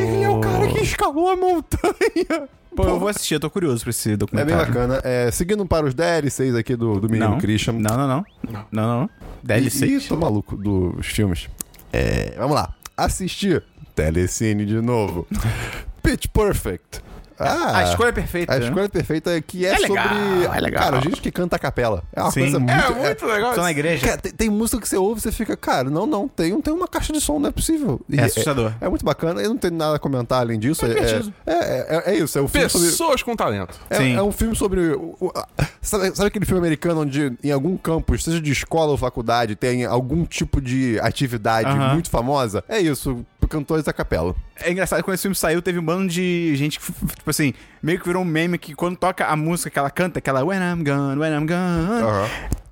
[0.00, 2.48] Ele é o cara que escalou a montanha.
[2.74, 4.66] Pô, eu vou assistir, eu tô curioso pra esse É bem documentário.
[4.66, 5.00] bacana.
[5.02, 7.38] É, seguindo para os DLCs aqui do, do menino Não.
[7.38, 7.72] Christian.
[7.74, 8.24] Não, não, não.
[8.50, 9.10] Não, não, não.
[9.42, 9.86] DLC.
[9.86, 11.48] Ih, tô maluco dos filmes.
[11.92, 12.74] É, vamos lá.
[12.96, 13.64] Assistir
[13.94, 15.26] Telecine de novo.
[16.02, 17.00] Pitch Perfect.
[17.38, 18.54] Ah, a escolha perfeita.
[18.54, 18.66] A né?
[18.66, 20.56] escolha perfeita é que é, É legal, sobre.
[20.56, 20.84] é legal.
[20.84, 22.02] Cara, gente que canta a capela.
[22.12, 22.40] É uma Sim.
[22.40, 22.72] coisa muito.
[22.72, 23.54] É muito legal.
[23.54, 24.06] Só na igreja.
[24.06, 26.72] Cara, tem, tem música que você ouve e você fica, cara, não, não, tem, tem
[26.72, 28.00] uma caixa de som, não é possível.
[28.08, 28.72] E É assustador.
[28.80, 30.84] É, muito bacana, eu não tenho nada a comentar além disso.
[30.86, 30.90] É,
[31.46, 32.88] é, é, é isso, é um filme sobre.
[32.88, 33.78] Pessoas com talento.
[33.90, 34.16] É, Sim.
[34.16, 34.80] é um filme sobre.
[35.82, 39.84] sabe, sabe aquele filme americano onde em algum campus, seja de escola ou faculdade, tem
[39.84, 41.92] algum tipo de atividade Aham.
[41.94, 42.64] muito famosa?
[42.68, 44.34] É isso, cantores da capela.
[44.56, 47.98] É engraçado, quando esse filme saiu, teve um bando de gente que, tipo assim, meio
[47.98, 50.82] que virou um meme que quando toca a música que ela canta, aquela When I'm
[50.84, 52.28] Gone, When I'm Gone,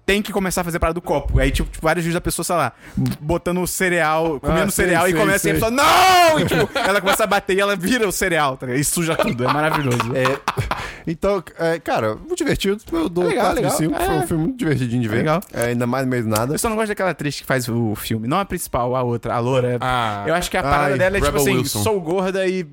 [0.06, 1.38] tem que começar a fazer parada do copo.
[1.40, 2.72] Aí, tipo, vários vídeos da pessoa, sei lá,
[3.20, 5.52] botando o cereal, comendo Ah, sei, cereal, e sei, começa e a sei.
[5.54, 6.38] pessoa, não!
[6.40, 8.80] E, tipo, ela começa a bater e ela vira o cereal, tá ligado?
[8.80, 9.98] E suja tudo, é maravilhoso.
[10.14, 10.24] É,
[11.06, 12.78] então, é, cara, muito divertido.
[12.92, 13.78] Eu dou É legal, 4 de legal.
[13.78, 13.94] 5.
[14.04, 14.18] Foi É.
[14.18, 15.16] um filme muito divertidinho de ver.
[15.18, 15.40] Legal.
[15.52, 16.54] É, ainda mais no meio do nada.
[16.54, 18.26] Eu só não gosto daquela atriz que faz o filme.
[18.28, 19.78] Não a principal, a outra, a loura.
[19.80, 20.24] Ah.
[20.26, 21.82] eu acho que a parada Ai, dela é tipo assim: Wilson.
[21.82, 22.66] sou gorda e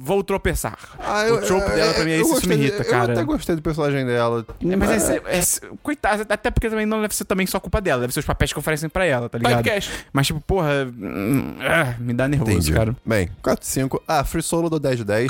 [0.00, 0.78] vou tropeçar.
[0.98, 3.12] Ah, o trope dela pra mim é eu isso, isso me de- irrita, Eu cara.
[3.12, 4.44] até gostei do personagem dela.
[4.64, 5.42] É, mas é, é, é-
[5.82, 8.52] coitada, até porque também não deve ser também só culpa dela, deve ser os papéis
[8.52, 9.56] que oferecem pra ela, tá ligado?
[9.62, 10.06] Typecast.
[10.12, 12.72] Mas tipo, porra, hum, ah, me dá nervoso, Entendi.
[12.72, 12.96] cara.
[13.04, 14.02] Bem, 4 5.
[14.06, 15.28] Ah, Free Solo do 10 de 10.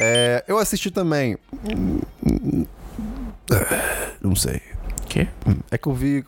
[0.00, 1.36] É, eu assisti também.
[4.22, 4.62] Não sei.
[5.08, 5.26] Quê?
[5.70, 6.24] É que eu vi.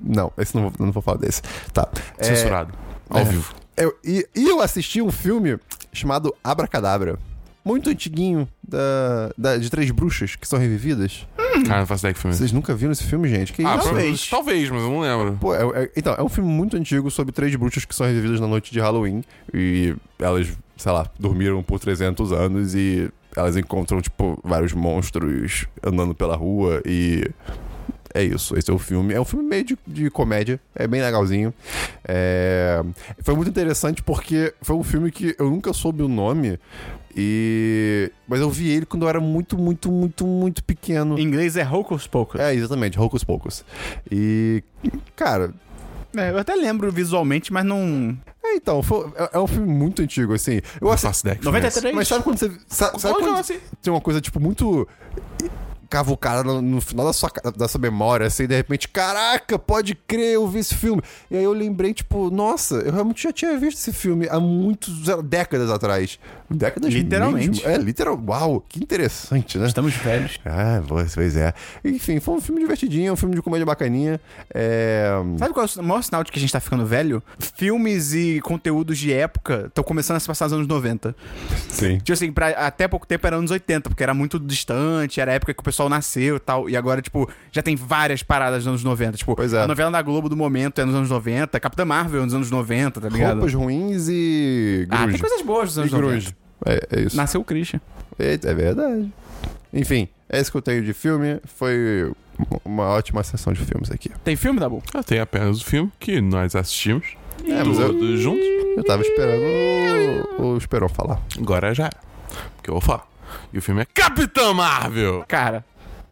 [0.00, 1.42] Não, esse não vou, não vou falar desse.
[1.72, 1.88] Tá.
[2.18, 2.72] É, Censurado.
[3.08, 3.24] Ao é.
[3.24, 3.54] vivo.
[3.76, 5.58] eu- e, e eu assisti um filme
[5.92, 7.18] chamado Abracadabra.
[7.66, 11.26] Muito antiguinho, da, da- de três bruxas que são revividas.
[11.66, 12.38] Cara, não faço ideia que filme é.
[12.38, 13.52] Vocês nunca viram esse filme, gente?
[13.52, 13.84] Que Ah, isso?
[13.86, 14.28] talvez.
[14.30, 15.36] Talvez, mas eu não lembro.
[15.40, 18.38] Pô, é- é- então, é um filme muito antigo sobre três bruxas que são revividas
[18.40, 19.24] na noite de Halloween.
[19.52, 26.14] E elas, sei lá, dormiram por 300 anos e elas encontram, tipo, vários monstros andando
[26.14, 27.28] pela rua e.
[28.16, 29.12] É isso, esse é o filme.
[29.12, 31.52] É um filme meio de, de comédia, é bem legalzinho.
[32.02, 32.82] É,
[33.22, 36.58] Foi muito interessante porque foi um filme que eu nunca soube o nome.
[37.14, 38.10] E.
[38.28, 41.18] Mas eu vi ele quando eu era muito, muito, muito, muito pequeno.
[41.18, 42.40] Em inglês é Hocus Pocus.
[42.40, 43.64] É, exatamente, Hocus Pocus.
[44.10, 44.62] E.
[45.14, 45.52] Cara,
[46.16, 48.16] É, eu até lembro visualmente, mas não.
[48.42, 50.60] É, então, foi- é, é um filme muito antigo, assim.
[50.80, 51.06] Eu assisti.
[51.06, 51.76] faço ideia que filme é esse.
[51.80, 51.94] 93?
[51.96, 52.50] Mas sabe quando você.
[52.68, 53.44] Sabe, sabe quando
[53.82, 54.86] tem uma coisa, tipo, muito
[55.88, 60.34] cavucada no, no final da sua, da sua memória, assim, de repente, caraca, pode crer,
[60.34, 61.02] eu vi esse filme.
[61.30, 64.94] E aí eu lembrei, tipo, nossa, eu realmente já tinha visto esse filme há muitos
[65.24, 66.18] décadas atrás.
[66.50, 67.62] Décadas Literalmente.
[67.64, 67.68] mesmo?
[67.68, 68.20] É, literal.
[68.26, 69.66] Uau, que interessante, né?
[69.66, 70.38] Estamos velhos.
[70.44, 70.80] Ah,
[71.14, 71.52] pois é.
[71.84, 74.20] Enfim, foi um filme divertidinho, um filme de comédia bacaninha.
[74.54, 75.10] É.
[75.38, 77.22] Sabe qual é o maior sinal de que a gente tá ficando velho?
[77.56, 81.14] Filmes e conteúdos de época estão começando a se passar nos anos 90.
[81.68, 81.98] Sim.
[81.98, 85.34] Tipo assim, pra, até pouco tempo era anos 80, porque era muito distante, era a
[85.34, 86.68] época que o pessoal nasceu e tal.
[86.70, 89.16] E agora, tipo, já tem várias paradas nos anos 90.
[89.18, 89.62] Tipo, Pois é.
[89.62, 92.50] a novela da Globo do momento é nos anos 90, Capitã Marvel é nos anos
[92.50, 93.34] 90, tá ligado?
[93.36, 94.86] Roupas ruins e.
[94.90, 95.12] ah, grunge.
[95.12, 96.10] tem coisas boas nos anos e 90.
[96.12, 96.35] grunge.
[96.64, 97.16] É, é isso.
[97.16, 97.80] Nasceu o Christian.
[98.18, 99.12] Eita, é verdade.
[99.72, 101.40] Enfim, é isso que eu tenho de filme.
[101.44, 102.12] Foi
[102.64, 104.10] uma ótima sessão de filmes aqui.
[104.24, 104.82] Tem filme, Dabu?
[104.94, 107.14] Eu tenho apenas o filme que nós assistimos.
[107.46, 108.44] É, mas eu- todos juntos.
[108.76, 109.42] Eu tava esperando
[110.42, 111.20] o, o Esperon falar.
[111.38, 111.96] Agora já era.
[112.56, 113.06] Porque eu vou falar.
[113.52, 115.24] E o filme é Capitã Marvel.
[115.28, 115.64] Cara,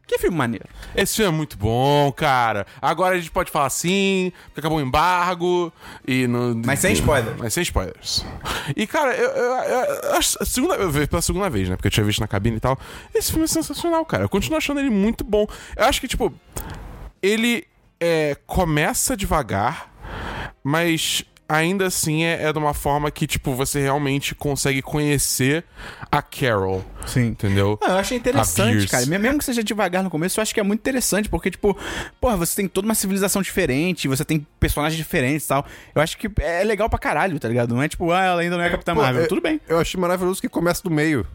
[0.06, 0.66] Que filme maneiro.
[0.94, 2.66] Esse filme é muito bom, cara.
[2.80, 5.72] Agora a gente pode falar assim, porque acabou o embargo
[6.06, 6.54] e no...
[6.64, 7.34] Mas sem spoiler.
[7.38, 8.24] Mas sem spoilers.
[8.76, 11.76] E, cara, eu, eu, eu, eu acho- a segunda, eu vi pela segunda vez, né?
[11.76, 12.78] Porque eu tinha visto na cabine e tal.
[13.14, 14.24] Esse filme é sensacional, cara.
[14.24, 15.46] Eu continuo achando ele muito bom.
[15.74, 16.32] Eu acho que, tipo,
[17.22, 17.66] ele
[17.98, 19.90] é, começa devagar,
[20.62, 25.64] mas ainda assim é, é de uma forma que, tipo, você realmente consegue conhecer
[26.10, 26.84] a Carol.
[27.06, 27.26] Sim.
[27.26, 27.78] Entendeu?
[27.82, 29.04] Ah, eu achei interessante, cara.
[29.06, 31.76] Mesmo que seja devagar no começo, eu acho que é muito interessante, porque, tipo,
[32.20, 35.66] porra, você tem toda uma civilização diferente, você tem personagens diferentes e tal.
[35.94, 37.74] Eu acho que é legal pra caralho, tá ligado?
[37.74, 39.24] Não é tipo, ah, ela ainda não é Capitã Pô, Marvel.
[39.24, 39.60] é- Tudo bem.
[39.68, 41.26] Eu achei maravilhoso que começa do meio.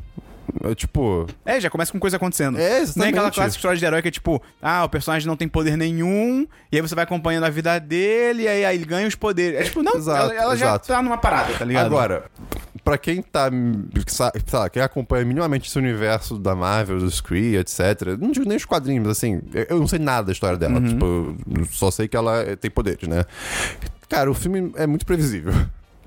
[0.63, 2.57] É, tipo, É, já começa com coisa acontecendo.
[2.57, 3.09] É, Nem exatamente.
[3.15, 6.45] aquela clássica história de herói que é tipo, ah, o personagem não tem poder nenhum,
[6.71, 9.59] e aí você vai acompanhando a vida dele, e aí, aí ele ganha os poderes.
[9.59, 10.87] É tipo, não, Exato, ela, ela já exato.
[10.87, 11.85] tá numa parada, tá ligado?
[11.87, 12.25] Agora,
[12.83, 13.49] pra quem tá.
[14.07, 17.79] sa- Sei lá, quem acompanha minimamente esse universo da Marvel, do Scree, etc.
[18.19, 20.79] Não digo nem os quadrinhos, mas assim, eu não sei nada da história dela.
[20.79, 20.87] Uhum.
[20.87, 23.23] Tipo, só sei que ela tem poderes, né?
[24.07, 25.53] Cara, o filme é muito previsível.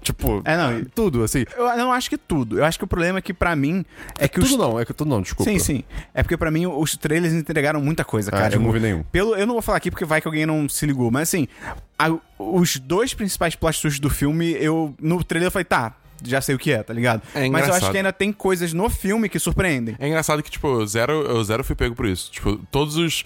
[0.03, 1.45] Tipo, É, não, tudo, assim.
[1.57, 2.59] eu não acho que tudo.
[2.59, 3.85] Eu acho que o problema é que pra mim
[4.19, 5.51] é que os Tudo não, é que tudo não, desculpa.
[5.51, 5.85] Sim, sim.
[6.13, 8.55] É porque pra mim os trailers entregaram muita coisa, Ah, cara.
[8.55, 9.03] eu não vi nenhum.
[9.05, 11.47] Pelo, eu não vou falar aqui porque vai que alguém não se ligou, mas assim,
[11.99, 16.41] a- os dois principais plot twists do filme, eu no trailer eu falei, tá, já
[16.41, 17.23] sei o que é, tá ligado?
[17.35, 19.95] É mas eu acho que ainda tem coisas no filme que surpreendem.
[19.99, 22.31] É engraçado que, tipo, zero, eu zero fui pego por isso.
[22.31, 23.25] Tipo, todos os.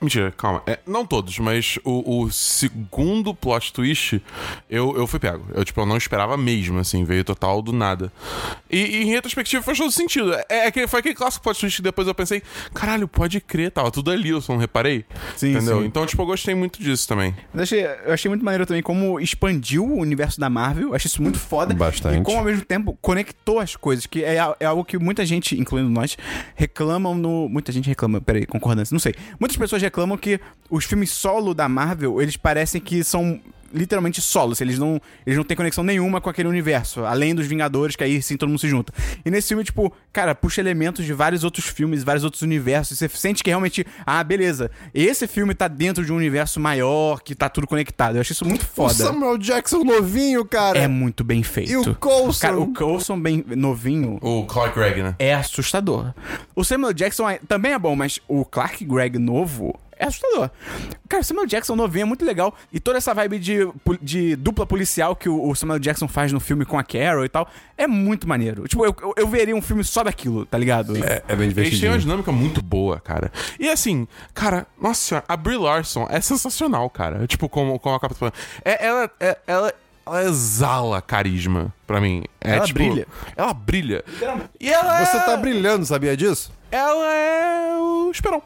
[0.00, 0.62] Mentira, calma.
[0.66, 4.22] É, não todos, mas o, o segundo plot twist
[4.68, 5.46] eu, eu fui pego.
[5.54, 8.12] Eu, tipo, eu não esperava mesmo, assim, veio total do nada.
[8.70, 10.34] E, e em retrospectiva faz todo sentido.
[10.34, 12.42] É, é que foi aquele clássico plot twist que depois eu pensei,
[12.74, 15.04] caralho, pode crer, tava tudo ali, eu só não reparei.
[15.36, 15.80] Sim, Entendeu?
[15.80, 15.86] sim.
[15.86, 17.34] Então, tipo, eu gostei muito disso também.
[17.54, 20.88] Eu achei, eu achei muito maneiro também como expandiu o universo da Marvel.
[20.88, 21.74] Eu achei isso muito foda.
[21.74, 22.20] Bastante.
[22.20, 25.58] E como ao mesmo tempo conectou as coisas, que é, é algo que muita gente,
[25.58, 26.16] incluindo nós,
[26.54, 27.48] reclamam no.
[27.48, 29.14] Muita gente reclama, peraí, concordância, não sei.
[29.40, 33.40] Muitas pessoas reclamam que os filmes solo da Marvel, eles parecem que são
[33.72, 34.60] literalmente solos.
[34.60, 38.20] Eles não, eles não têm conexão nenhuma com aquele universo, além dos Vingadores, que aí
[38.22, 38.92] sim todo mundo se junta.
[39.24, 42.98] E nesse filme, tipo, cara, puxa elementos de vários outros filmes, vários outros universos.
[42.98, 47.34] Você sente que realmente, ah, beleza, esse filme tá dentro de um universo maior, que
[47.34, 48.16] tá tudo conectado.
[48.16, 48.94] Eu achei isso muito O foda.
[48.94, 50.78] Samuel Jackson novinho, cara.
[50.78, 51.70] É muito bem feito.
[51.70, 52.40] E o Coulson?
[52.40, 55.14] Cara, o Coulson bem novinho O Clark Gregg, né?
[55.18, 56.12] é assustador.
[56.54, 60.50] O Samuel Jackson é- também é bom, mas o Clark Gregg novo é assustador.
[61.08, 62.54] Cara, o Samuel Jackson novinho é muito legal.
[62.72, 63.58] E toda essa vibe de,
[64.02, 67.28] de dupla policial que o, o Samuel Jackson faz no filme com a Carol e
[67.28, 68.66] tal, é muito maneiro.
[68.68, 70.96] Tipo, eu, eu, eu veria um filme só daquilo, tá ligado?
[70.96, 71.98] É, é bem Eles têm uma divertido.
[71.98, 73.30] dinâmica muito boa, cara.
[73.58, 77.26] E assim, cara, nossa senhora, a Brie Larson é sensacional, cara.
[77.26, 78.30] Tipo, como, como a Capitã.
[78.64, 82.24] É, ela, é, ela, ela exala carisma pra mim.
[82.40, 83.06] É, Ela tipo, brilha.
[83.36, 84.04] Ela brilha.
[84.60, 86.52] E ela Você é, tá brilhando, sabia disso?
[86.70, 88.42] Ela é o Esperão.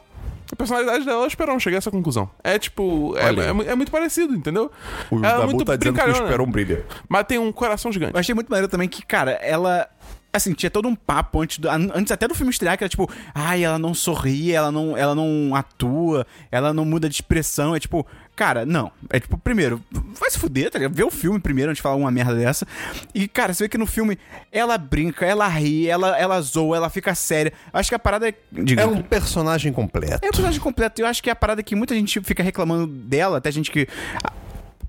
[0.51, 1.59] A personalidade dela é o Esperão.
[1.59, 2.29] Cheguei a essa conclusão.
[2.43, 4.69] É tipo, é, é é muito parecido, entendeu?
[5.09, 6.85] O ela é Dabu muito tá dizendo que o brincalhona, Esperon brilha.
[7.07, 8.13] Mas tem um coração gigante.
[8.13, 9.87] Eu achei muito maneiro também que, cara, ela.
[10.33, 12.89] Assim, tinha todo um papo antes, do- an- antes até do filme estrear, que era
[12.89, 17.75] tipo, ai, ela não sorri, ela não, ela não atua, ela não muda de expressão.
[17.75, 18.89] É tipo, cara, não.
[19.09, 20.93] É tipo, primeiro, vai se fuder, tá ligado?
[20.95, 22.65] Vê o filme primeiro antes de falar uma merda dessa.
[23.13, 24.17] E, cara, você vê que no filme
[24.51, 27.51] ela brinca, ela ri, ela, ela zoa, ela fica séria.
[27.73, 28.33] Eu Acho que a parada é.
[28.51, 28.83] Diga.
[28.83, 30.13] É um personagem completo.
[30.23, 31.01] É o personagem completo.
[31.01, 33.85] E eu acho que a parada que muita gente fica reclamando dela, até gente que
[34.23, 34.31] a-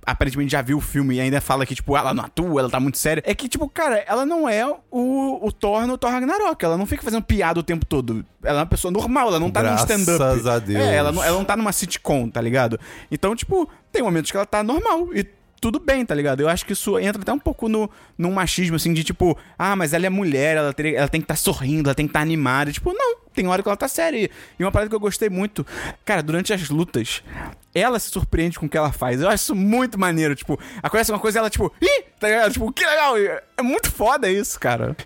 [0.05, 2.81] aparentemente já viu o filme e ainda fala que, tipo, ela não atua, ela tá
[2.81, 3.23] muito séria.
[3.25, 6.65] É que, tipo, cara, ela não é o, o Thor no Thor Ragnarok.
[6.65, 8.25] Ela não fica fazendo piada o tempo todo.
[8.43, 10.49] Ela é uma pessoa normal, ela não tá Graças num stand-up.
[10.49, 10.81] a Deus.
[10.81, 12.79] É, ela não, ela não tá numa sitcom, tá ligado?
[13.11, 15.25] Então, tipo, tem momentos que ela tá normal e
[15.61, 16.41] tudo bem, tá ligado?
[16.41, 17.89] Eu acho que isso entra até um pouco no,
[18.19, 21.37] num machismo, assim, de tipo, ah, mas ela é mulher, ela, ela tem que estar
[21.37, 22.71] sorrindo, ela tem que estar animada.
[22.71, 24.31] E, tipo, não, tem hora que ela tá séria.
[24.59, 25.67] E uma parada que eu gostei muito,
[26.05, 27.23] cara, durante as lutas,
[27.75, 29.21] ela se surpreende com o que ela faz.
[29.21, 30.35] Eu acho isso muito maneiro.
[30.35, 32.53] Tipo, acontece uma coisa e ela, tipo, ih, tá ligado?
[32.53, 33.17] Tipo, que legal.
[33.57, 34.97] É muito foda isso, cara.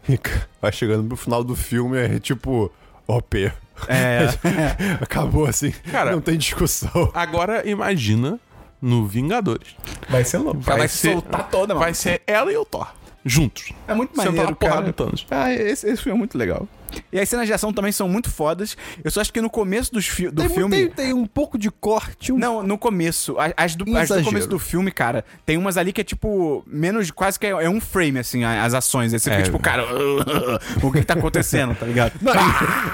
[0.60, 2.72] Vai chegando pro final do filme, é tipo,
[3.06, 3.52] OP.
[3.88, 4.20] É.
[5.00, 5.70] Acabou assim.
[5.90, 7.10] Cara, não tem discussão.
[7.14, 8.40] Agora imagina
[8.80, 9.74] no Vingadores.
[10.08, 10.60] Vai ser louco.
[10.66, 11.84] Ela vai se ser- soltar toda, mano.
[11.84, 12.86] Vai ser ela e o Thor.
[13.24, 13.72] Juntos.
[13.88, 14.86] É muito Sentar maneiro, na porrada cara.
[14.86, 15.26] no Thanos.
[15.30, 16.68] Ah, esse, esse filme é muito legal.
[17.12, 18.76] E as cenas de ação também são muito fodas.
[19.02, 20.76] Eu só acho que no começo dos fi do Tem, filme...
[20.76, 22.32] tem, tem um pouco de corte.
[22.32, 22.38] Um...
[22.38, 23.36] Não, no começo.
[23.56, 27.10] As do, as do começo do filme, cara, tem umas ali que é tipo, menos
[27.10, 29.12] quase que é, é um frame, assim, as ações.
[29.12, 29.44] Aí você fica É.
[29.44, 29.84] tipo, cara,
[30.82, 32.12] o que, que tá acontecendo, tá ligado?
[32.20, 32.34] Não,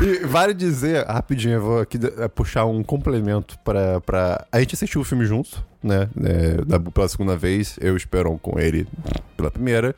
[0.07, 4.47] e, e vale dizer, rapidinho, eu vou aqui eh, puxar um complemento pra, pra.
[4.53, 6.09] A gente assistiu o filme junto, né?
[6.25, 8.87] É, da- pela segunda vez, eu e o Esperon com ele
[9.37, 9.95] pela primeira.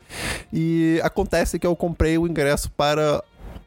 [0.51, 3.23] E acontece que eu comprei o ingresso para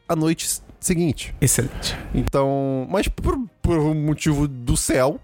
[0.09, 1.33] a noite seguinte.
[1.39, 1.95] Excelente.
[2.13, 5.19] Então, mas por, por um motivo do céu,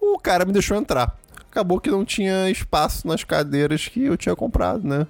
[0.00, 1.16] o cara me deixou entrar.
[1.50, 5.06] Acabou que não tinha espaço nas cadeiras que eu tinha comprado, né?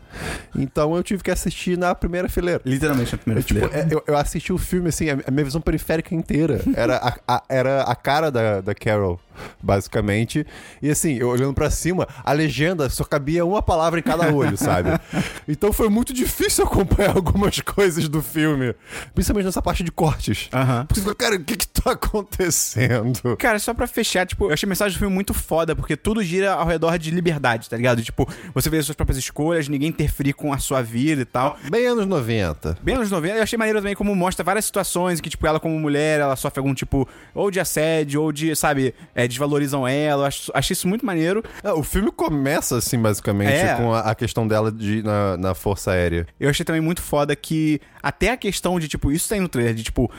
[0.57, 2.61] Então eu tive que assistir na primeira fileira.
[2.65, 3.89] Literalmente na primeira Eu, tipo, fileira.
[3.91, 7.37] é, eu, eu assisti o filme, assim, a, a minha visão periférica inteira era a,
[7.37, 9.19] a- era a cara da, da Carol,
[9.63, 10.47] basicamente.
[10.83, 14.57] E assim, eu olhando pra cima, a legenda só cabia uma palavra em cada olho,
[14.57, 14.91] sabe?
[15.49, 18.75] Então foi muito difícil acompanhar algumas coisas do filme.
[19.15, 20.49] Principalmente nessa parte de cortes.
[20.53, 20.87] Aham.
[20.87, 23.37] Porque você cara, o que que tá acontecendo?
[23.37, 26.23] Cara, só pra fechar, tipo, eu achei a mensagem do filme muito foda, porque tudo
[26.23, 28.03] gira ao redor de liberdade, tá ligado?
[28.03, 31.59] Tipo, você fez as suas próprias escolhas, ninguém interferir com a sua vida e tal.
[31.71, 32.79] Bem anos 90.
[32.83, 35.79] Bem anos 90, eu achei maneiro também como mostra várias situações que, tipo, ela como
[35.79, 40.23] mulher, ela sofre algum tipo, ou de assédio, ou de, sabe, é, desvalorizam ela.
[40.23, 41.43] Eu acho, achei isso muito maneiro.
[41.63, 43.75] É, o filme começa, assim, basicamente, É.
[43.75, 46.27] com a, a questão dela de, na, na Força Aérea.
[46.39, 49.75] Eu achei também muito foda que até a questão de, tipo, isso tem no trailer,
[49.75, 50.11] de, tipo,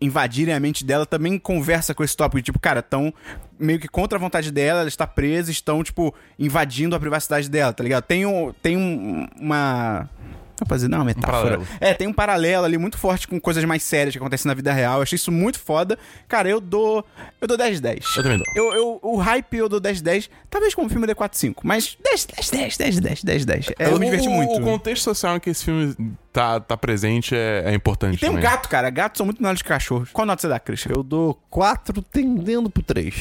[0.00, 3.12] invadirem a mente dela também conversa com esse tópico de, tipo, cara, estão
[3.58, 7.72] meio que contra a vontade dela, ela está presa, estão, tipo, invadindo a privacidade dela,
[7.72, 8.02] tá ligado?
[8.04, 10.08] Tem, um, tem um, uma...
[10.62, 11.58] Vou fazer, não, é uma metáfora.
[11.58, 11.66] paralelo.
[11.80, 14.72] é, tem um paralelo ali muito forte com coisas mais sérias que acontecem na vida
[14.72, 14.96] real.
[14.98, 15.98] Eu achei isso muito foda.
[16.28, 17.04] Cara, eu dou.
[17.40, 18.16] Eu dou 10 10.
[18.16, 18.46] Eu também dou.
[18.54, 20.30] Eu, eu, o hype eu dou 10 10.
[20.48, 21.66] Talvez como filme dê 4 5.
[21.66, 23.66] Mas 10 10 10 10 10 10 10.
[23.78, 24.60] É, eu me diverti o, muito.
[24.60, 25.96] O contexto social em que esse filme
[26.32, 28.48] tá, tá presente é, é importante Tem um também.
[28.48, 28.88] gato, cara.
[28.90, 30.10] Gatos são muito melhores que cachorros.
[30.12, 30.92] Qual nota você dá, Christian?
[30.96, 33.14] Eu dou 4 tendendo pro 3.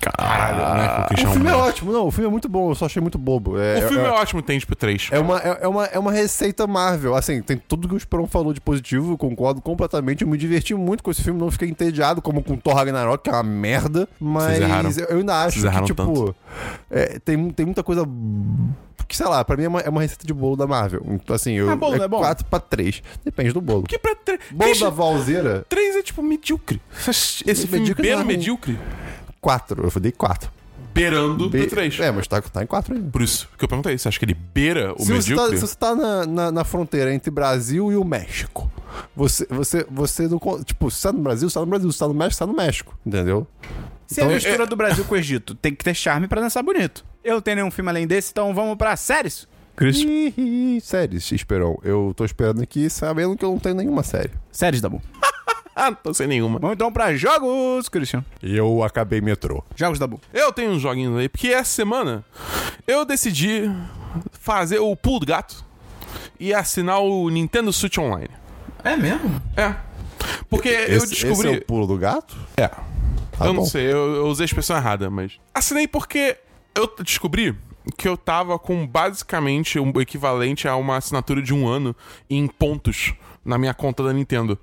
[0.00, 0.88] Caralho, né?
[0.88, 1.62] Com o O Christian filme é Bale.
[1.68, 3.58] ótimo, não, o filme é muito bom, eu só achei muito bobo.
[3.58, 5.08] É, O filme é, é, ótimo, tem tipo três.
[5.10, 7.14] é uma, é, é uma, é uma receita Marvel.
[7.14, 10.22] Assim, tem tudo que o Esperon falou de positivo, eu concordo completamente.
[10.22, 13.30] Eu me diverti muito com esse filme, não fiquei entediado como com Thor Ragnarok, que
[13.30, 14.08] é uma merda.
[14.20, 16.36] Mas eu eu ainda acho Vocês que, erraram tipo, tanto.
[16.90, 18.04] é, tem, tem muita coisa.
[19.06, 21.00] Que, sei lá, pra mim é uma, é uma receita de bolo da Marvel.
[21.06, 21.70] Então, assim, eu.
[21.70, 22.18] Ah, bolo não é bom?
[22.18, 23.02] 4 pra 3.
[23.24, 23.84] Depende do bolo.
[23.84, 24.38] Que pra tre...
[24.50, 26.78] Bolo Christian, da Valzeira, três é tipo medíocre.
[27.08, 28.26] Esse filme Medíocre não é ruim.
[28.26, 28.78] medíocre.
[29.40, 29.82] 4.
[29.82, 30.50] Eu dei 4.
[30.94, 31.98] Beirando do três.
[32.00, 33.10] É, mas tá, tá em 4 ainda.
[33.10, 35.56] Por isso que eu perguntei, você acha que ele beira o Se você, tá, medíocre?
[35.56, 38.70] se você tá na, na, na fronteira entre Brasil e o México,
[39.14, 40.38] você, você, você não.
[40.64, 41.92] Tipo, se você tá no Brasil, você tá no Brasil.
[41.92, 42.98] Se tá no México, você tá no México.
[43.06, 43.46] Entendeu?
[44.06, 46.62] Se é a mistura do Brasil com o Egito, tem que ter charme pra dançar
[46.62, 47.04] bonito.
[47.22, 49.46] Eu não tenho nenhum filme além desse, então vamos pra séries.
[49.76, 50.10] Christian.
[50.36, 51.78] Ih, séries, Esperão.
[51.84, 54.30] Eu tô esperando aqui sabendo que eu não tenho nenhuma série.
[54.50, 55.00] Séries da bom.
[55.80, 56.58] Ah, não tô sem nenhuma.
[56.58, 58.24] Vamos então pra jogos, Christian.
[58.42, 59.62] E eu acabei metrô.
[59.76, 60.20] Jogos da Bull.
[60.34, 62.24] Eu tenho uns joguinhos aí, porque essa semana
[62.84, 63.70] eu decidi
[64.32, 65.64] fazer o pulo do gato
[66.40, 68.28] e assinar o Nintendo Switch Online.
[68.82, 69.40] É mesmo?
[69.56, 69.76] É.
[70.50, 71.48] Porque eu Esse, descobri.
[71.48, 72.36] esse é o pulo do gato?
[72.56, 72.66] É.
[72.66, 73.64] Tá eu não bom.
[73.64, 75.38] sei, eu, eu usei a expressão errada, mas.
[75.54, 76.36] Assinei porque
[76.74, 77.54] eu descobri
[77.96, 81.94] que eu tava com basicamente o equivalente a uma assinatura de um ano
[82.28, 83.14] em pontos
[83.44, 84.58] na minha conta da Nintendo.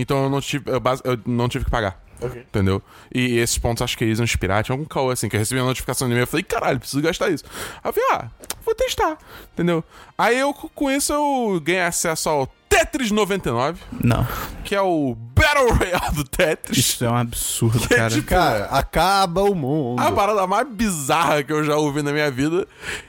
[0.00, 2.00] Então eu não tive, eu, eu não tive que pagar.
[2.20, 2.82] Entendeu?
[3.14, 4.64] E esses pontos acho que eles iam expirar.
[4.64, 6.24] Tinha algum caô assim, que eu recebi uma notificação de e-mail.
[6.24, 7.44] Eu falei, caralho, preciso gastar isso.
[7.82, 8.28] Aí eu falei, ah,
[8.64, 9.16] vou testar.
[9.54, 9.84] Entendeu?
[10.16, 14.26] Aí eu, com isso, eu ganhei acesso ao Tetris 99, Não.
[14.64, 16.76] que é o Battle Royale do Tetris.
[16.78, 18.10] Isso é um absurdo, Que é cara.
[18.10, 20.00] tipo- Cara, acaba o mundo.
[20.00, 22.66] A parada mais bizarra que eu já ouvi na minha vida.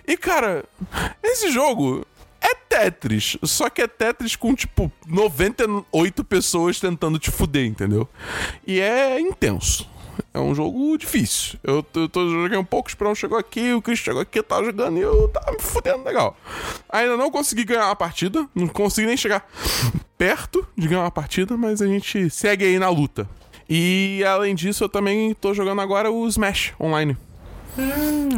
[0.07, 0.63] E, cara,
[1.23, 2.05] esse jogo é
[2.79, 3.37] Tetris.
[3.43, 8.07] Só que é Tetris com, tipo, 98 pessoas tentando te fuder, entendeu?
[8.65, 9.89] E é intenso.
[10.33, 11.57] É um jogo difícil.
[11.63, 14.39] Eu, tô- eu tô, joguei um pouco, o Esperão chegou aqui, o Chris chegou aqui,
[14.39, 16.37] eu tava jogando e eu tava me fudendo legal.
[16.89, 19.47] Ainda não consegui ganhar uma partida, não consegui nem chegar
[20.17, 23.27] perto de ganhar uma partida, mas a gente segue aí na luta.
[23.69, 27.15] E além disso, eu também tô jogando agora o Smash online.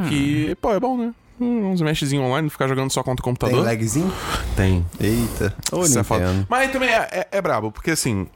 [0.07, 1.13] Que, pô, é bom, né?
[1.43, 3.65] Um Smashzinho online, ficar jogando só contra o Tem computador.
[3.65, 4.13] lagzinho?
[4.55, 4.85] Tem.
[4.99, 5.55] Eita.
[5.71, 6.45] Ô, Isso é foda.
[6.47, 8.27] Mas também é, é, é brabo, porque assim,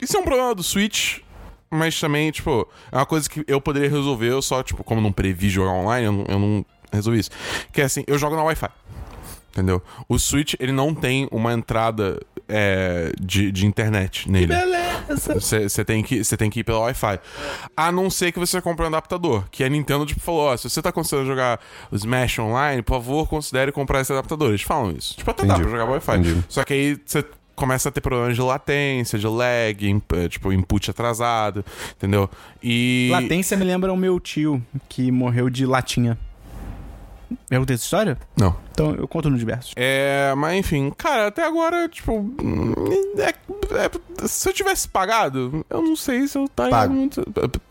[0.00, 1.18] isso é um problema do Switch,
[1.70, 5.12] mas também, tipo, é uma coisa que eu poderia resolver, eu só, tipo, como não
[5.12, 7.30] previ jogar online, eu não, eu não resolvi isso.
[7.72, 8.68] Que é assim, eu jogo na Wi-Fi.
[9.54, 9.80] Entendeu?
[10.08, 14.48] O Switch, ele não tem uma entrada é, de, de internet nele.
[14.48, 15.34] Beleza.
[15.68, 17.20] Você tem, que- tem que ir pelo Wi-Fi.
[17.76, 19.44] A não ser que você compre um adaptador.
[19.52, 21.60] Que a Nintendo, tipo, falou: ó, se você tá considerando jogar
[21.92, 24.48] o Smash online, por favor, considere comprar esse adaptador.
[24.48, 25.16] Eles falam isso.
[25.16, 25.68] Tipo, até dá Entendi.
[25.70, 26.16] pra jogar Wi-Fi.
[26.18, 26.44] Entendi.
[26.48, 30.52] Só que aí você começa a ter problemas de latência, de lag, imp- eh, tipo,
[30.52, 31.64] input atrasado,
[31.96, 32.28] entendeu?
[32.60, 33.08] E.
[33.12, 36.18] Latência me lembra o meu tio, que morreu de latinha.
[37.50, 38.18] Eu contei essa história?
[38.36, 38.56] Não.
[38.72, 39.72] Então eu conto no diversos.
[39.76, 42.34] É, mas enfim, cara, até agora, tipo.
[43.18, 43.34] é-
[43.76, 46.92] é, se eu tivesse pagado, eu não sei se eu estaria Pago.
[46.92, 47.20] muito.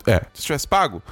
[0.06, 1.02] É, se eu tivesse pago,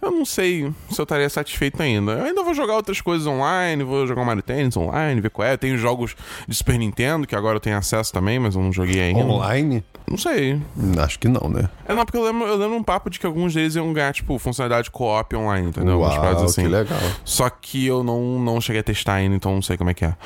[0.00, 2.12] eu não sei se eu estaria satisfeito ainda.
[2.12, 5.56] Eu ainda vou jogar outras coisas online, vou jogar Mario Tennis online, ver qual é.
[5.56, 9.00] Tem jogos de Super Nintendo que agora eu tenho acesso também, mas eu não joguei
[9.00, 9.20] ainda.
[9.20, 9.84] Online?
[10.08, 10.60] Não sei.
[10.98, 11.68] Acho que não, né?
[11.86, 14.12] É não, porque eu lembro, eu lembro um papo de que alguns deles iam ganhar,
[14.12, 15.98] tipo, funcionalidade co-op online, entendeu?
[15.98, 16.62] Uau, assim.
[16.62, 16.98] que legal.
[17.24, 20.04] Só que eu não, não cheguei a testar ainda, então não sei como é que
[20.04, 20.16] é.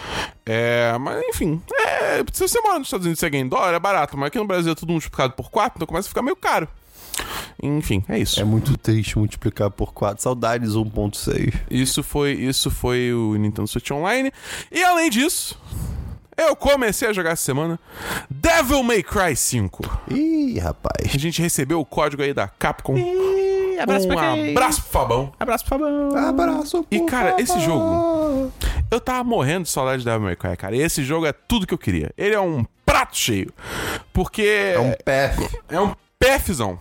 [0.47, 3.75] É, mas enfim, é, se você mora nos Estados Unidos e você ganha em dólar,
[3.75, 6.23] é barato, mas aqui no Brasil é tudo multiplicado por 4, então começa a ficar
[6.23, 6.69] meio caro.
[7.63, 8.41] Enfim, é isso.
[8.41, 10.23] É muito triste multiplicar por 4.
[10.23, 11.55] Saudades 1.6.
[11.71, 14.33] Isso foi, isso foi o Nintendo Switch Online.
[14.73, 15.61] E além disso,
[16.37, 17.79] eu comecei a jogar essa semana
[18.31, 20.03] Devil May Cry 5.
[20.11, 21.15] Ih, rapaz.
[21.15, 22.97] A gente recebeu o código aí da Capcom.
[22.97, 23.40] Ih,
[23.83, 24.51] abraço um pra quem?
[24.51, 25.33] abraço pro Fabão.
[25.39, 26.17] Abraço pro Fabão.
[26.29, 27.61] Abraço, E, por cara, esse favor.
[27.65, 28.53] jogo-
[28.91, 30.75] Eu tava morrendo de saudade de Devil May Cry, cara.
[30.77, 32.11] E esse jogo é tudo que eu queria.
[32.19, 33.53] Ele é um prato cheio.
[34.13, 34.43] Porque
[34.75, 35.35] É um pé.
[35.69, 36.79] é um PFzão.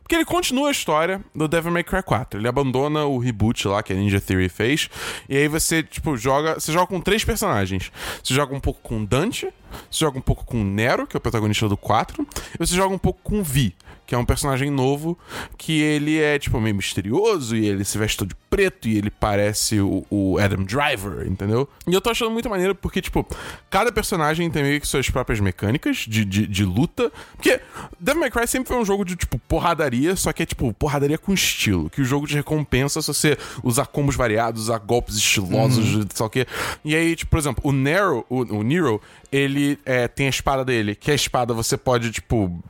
[0.00, 2.40] Porque ele continua a história do Devil May Cry 4.
[2.40, 4.88] Ele abandona o reboot lá que a Ninja Theory fez.
[5.28, 6.54] E aí você, tipo, joga.
[6.54, 7.92] Você joga com três personagens.
[8.22, 9.52] Você joga um pouco com Dante,
[9.90, 12.94] você joga um pouco com Nero, que é o protagonista do 4, e você joga
[12.94, 13.74] um pouco com Vi,
[14.06, 15.16] que é um personagem novo
[15.56, 19.08] que ele é, tipo, meio misterioso e ele se veste todo de preto e ele
[19.08, 21.68] parece o, o Adam Driver, entendeu?
[21.86, 23.24] E eu tô achando muito maneiro porque, tipo,
[23.70, 27.12] cada personagem tem meio que suas próprias mecânicas de, de, de luta.
[27.36, 27.60] Porque
[28.00, 31.16] Devil May Cry sempre foi um jogo de, tipo, porradaria, só que é, tipo, porradaria
[31.16, 31.88] com estilo.
[31.88, 36.30] Que o jogo te recompensa se você usar combos variados, usar golpes estilosos, lá o
[36.30, 36.46] quê.
[36.84, 39.00] E aí, tipo, por exemplo, o Nero, o, o Nero,
[39.32, 42.62] ele é, tem a espada dele, que a espada você pode, tipo,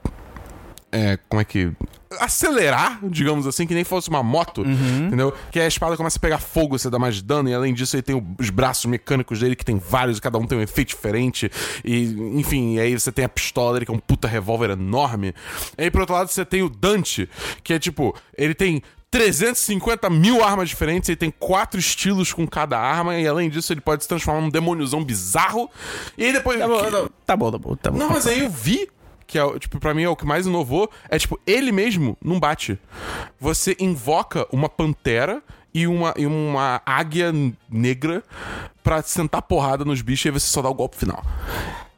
[0.93, 1.73] é, como é que.
[2.19, 4.65] Acelerar, digamos assim, que nem fosse uma moto,
[5.07, 5.33] entendeu?
[5.53, 8.03] Que a espada começa a pegar fogo, você dá mais dano, e além disso, ele
[8.03, 11.49] tem os braços mecânicos dele, que tem vários, e cada um tem um efeito diferente.
[11.85, 15.33] E, enfim, e aí você tem a pistola dele, que é um puta revólver enorme.
[15.79, 17.29] E aí, por outro lado, você tem o Dante,
[17.63, 22.79] que é tipo, ele tem 350 mil armas diferentes, ele tem quatro estilos com cada
[22.79, 25.69] arma, e além disso, ele pode se transformar num demôniozão bizarro.
[26.17, 26.59] E aí depois.
[26.59, 27.77] Tá bom, tá bom, tá bom, tá bom.
[27.77, 27.99] Tá bom.
[27.99, 28.89] Não, mas aí eu vi
[29.27, 32.41] que é, tipo, pra mim é o que mais inovou, é tipo, ele mesmo não
[32.41, 32.77] bate.
[33.39, 35.41] Você invoca uma pantera
[35.73, 37.33] e uma, e uma águia
[37.71, 38.25] negra
[38.83, 41.25] pra sentar porrada nos bichos e aí você só dá o golpe final.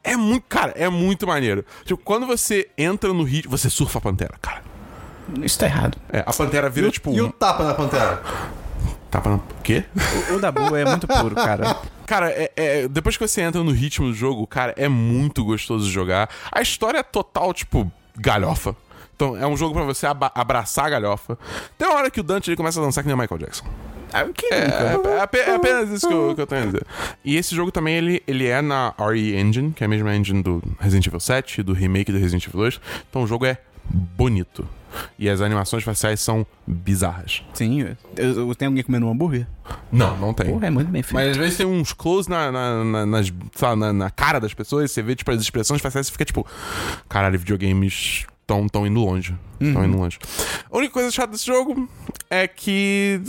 [0.03, 1.65] É muito, cara, é muito maneiro.
[1.85, 4.72] Tipo, quando você entra no ritmo, você surfa a pantera, cara.
[5.41, 5.97] Isso tá errado.
[6.11, 7.27] É, a pantera vira, tipo, E um...
[7.27, 8.21] o tapa na pantera?
[9.09, 9.39] Tapa na...
[9.63, 9.83] Quê?
[10.31, 11.75] O, o Dabu é muito puro, cara.
[12.05, 15.85] Cara, é, é- depois que você entra no ritmo do jogo, cara, é muito gostoso
[15.85, 16.29] de jogar.
[16.51, 18.75] A história é total, tipo, galhofa.
[19.15, 21.37] Então, é um jogo pra você aba- abraçar a galhofa.
[21.77, 23.63] Tem uma hora que o Dante ele começa a dançar que nem o Michael Jackson.
[24.11, 26.85] Ah, É, é ape- é apenas isso que eu, que eu tenho a dizer.
[27.23, 30.43] E esse jogo também, ele, ele é na RE Engine, que é a mesma engine
[30.43, 32.81] do Resident Evil 7, do remake do Resident Evil 2.
[33.09, 33.57] Então o jogo é
[33.89, 34.67] bonito.
[35.17, 37.43] E as animações faciais são bizarras.
[37.53, 39.47] Sim, eu, eu, tem alguém comendo um hambúrguer?
[39.91, 40.51] Não, não tem.
[40.51, 41.15] Porra, é muito bem feito.
[41.15, 44.53] Mas às vezes tem uns close na, na, na, nas, lá, na, na cara das
[44.53, 46.45] pessoas, você vê, tipo, as expressões faciais e fica tipo,
[47.09, 49.35] caralho, videogames tão, tão indo longe.
[49.71, 50.19] Tão indo longe.
[50.69, 51.87] A única coisa chata desse jogo
[52.29, 53.21] é que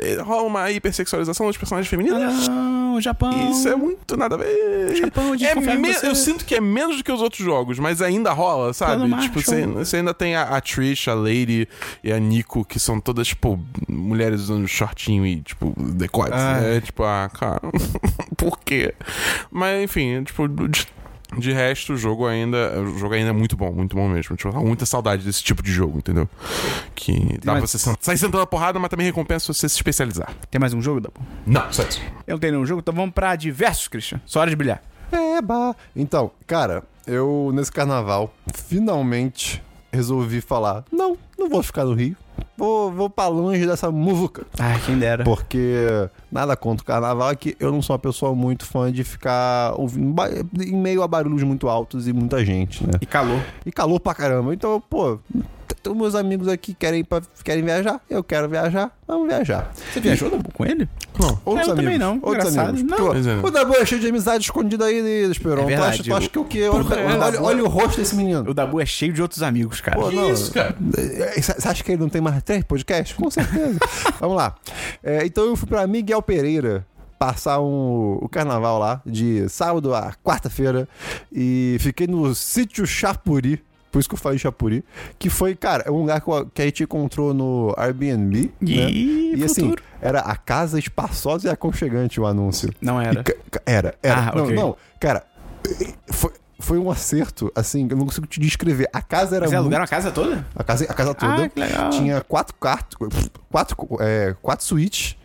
[0.00, 2.48] é, é, rola uma hipersexualização dos personagens femininos.
[2.48, 3.50] Não, Japão.
[3.50, 4.96] Isso é muito nada a ver.
[4.96, 5.94] Japão, é me-.
[6.02, 9.08] Eu sinto que é menos do que os outros jogos, mas ainda rola, sabe?
[9.08, 11.68] Plano Tipo, você, você ainda tem a, a Trish, a Lady
[12.04, 16.32] e a Nico, que são todas, tipo, mulheres usando shortinho e, tipo, decote.
[16.34, 16.60] Ah.
[16.62, 17.60] É tipo, ah, cara,
[18.36, 18.94] por quê?
[19.50, 20.86] Mas, enfim, tipo, de,
[21.38, 22.80] de resto, o jogo ainda.
[22.80, 24.36] O jogo ainda é muito bom, muito bom mesmo.
[24.36, 26.28] Tipo, com muita saudade desse tipo de jogo, entendeu?
[26.94, 29.74] Que dá pra mais- você sen- sair sentando a porrada, mas também recompensa você se
[29.76, 30.30] especializar.
[30.50, 31.20] Tem mais um jogo, Dabu?
[31.46, 32.00] Não, só isso.
[32.26, 34.20] Eu não tenho nenhum jogo, então vamos pra diversos, Christian.
[34.26, 34.82] Só hora de brilhar.
[35.10, 35.74] Eba!
[35.94, 42.16] Então, cara, eu nesse carnaval finalmente resolvi falar: não, não vou ficar no Rio.
[42.56, 44.46] Vou, vou pra longe dessa muvuca.
[44.58, 45.24] Ai, quem dera.
[45.24, 45.74] Porque
[46.30, 49.74] nada contra o carnaval é que eu não sou uma pessoa muito fã de ficar
[49.78, 50.14] ouvindo
[50.60, 52.92] em meio a barulhos muito altos e muita gente, né?
[53.00, 53.40] E calor.
[53.64, 54.52] E calor pra caramba.
[54.52, 55.18] Então, pô,
[55.74, 59.72] t- meus amigos aqui querem, pra, querem viajar, eu quero viajar, vamos viajar.
[59.92, 60.88] Você viajou, Dabu, com ele?
[61.18, 61.38] Não.
[61.44, 61.76] Outros eu amigos.
[61.76, 62.14] também não.
[62.22, 62.68] Outros Engraçado.
[62.70, 62.90] amigos.
[62.90, 62.96] Não.
[62.96, 63.46] Pô, é.
[63.46, 65.62] O Dabu é cheio de amizade escondida aí, Esperon.
[65.62, 66.68] É tu, verdade, acha, tu acha o- que o quê?
[66.68, 68.48] Olha, olha- é, olha- olha o rosto desse menino.
[68.48, 69.98] O Dabu é cheio de outros amigos, cara.
[70.00, 70.32] Pô, não.
[70.32, 70.74] isso, cara?
[71.36, 73.16] Você acha que ele não tem mais três podcasts?
[73.16, 73.78] Com certeza.
[74.20, 74.54] Vamos lá.
[75.02, 76.86] É, então eu fui pra Miguel Pereira
[77.18, 80.88] passar um- o carnaval lá, de sábado a quarta-feira,
[81.32, 83.62] e fiquei no sítio Chapuri.
[83.92, 84.82] Por isso que eu falei Chapuri.
[85.18, 86.20] Que foi, cara, é um lugar
[86.54, 88.50] que, a gente encontrou no Airbnb.
[88.60, 88.90] né?
[88.90, 92.72] Ih, E assim, era a casa espaçosa e aconchegante o anúncio.
[92.80, 93.22] Não era.
[93.22, 94.30] E era, era.
[94.30, 94.56] Ah, não, ok.
[94.56, 95.22] não, cara,
[96.10, 98.88] foi, foi um acerto, assim, eu não consigo te descrever.
[98.92, 99.58] A casa era Vocês muito...
[99.64, 100.46] alugaram a casa toda?
[100.56, 101.90] A casa, a casa toda Ah, que legal.
[101.90, 102.96] tinha quatro quartos,
[103.50, 105.16] quatro, é, quatro suítes,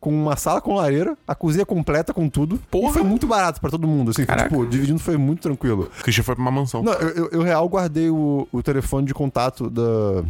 [0.00, 2.58] com uma sala com lareira, a cozinha completa com tudo.
[2.70, 2.90] Porra.
[2.90, 4.48] E foi muito barato pra todo mundo, assim, Caraca.
[4.48, 5.90] tipo, dividindo foi muito tranquilo.
[5.98, 6.82] O Christian foi pra uma mansão.
[6.82, 10.22] Não, eu, eu, eu real guardei o, o telefone de contato da.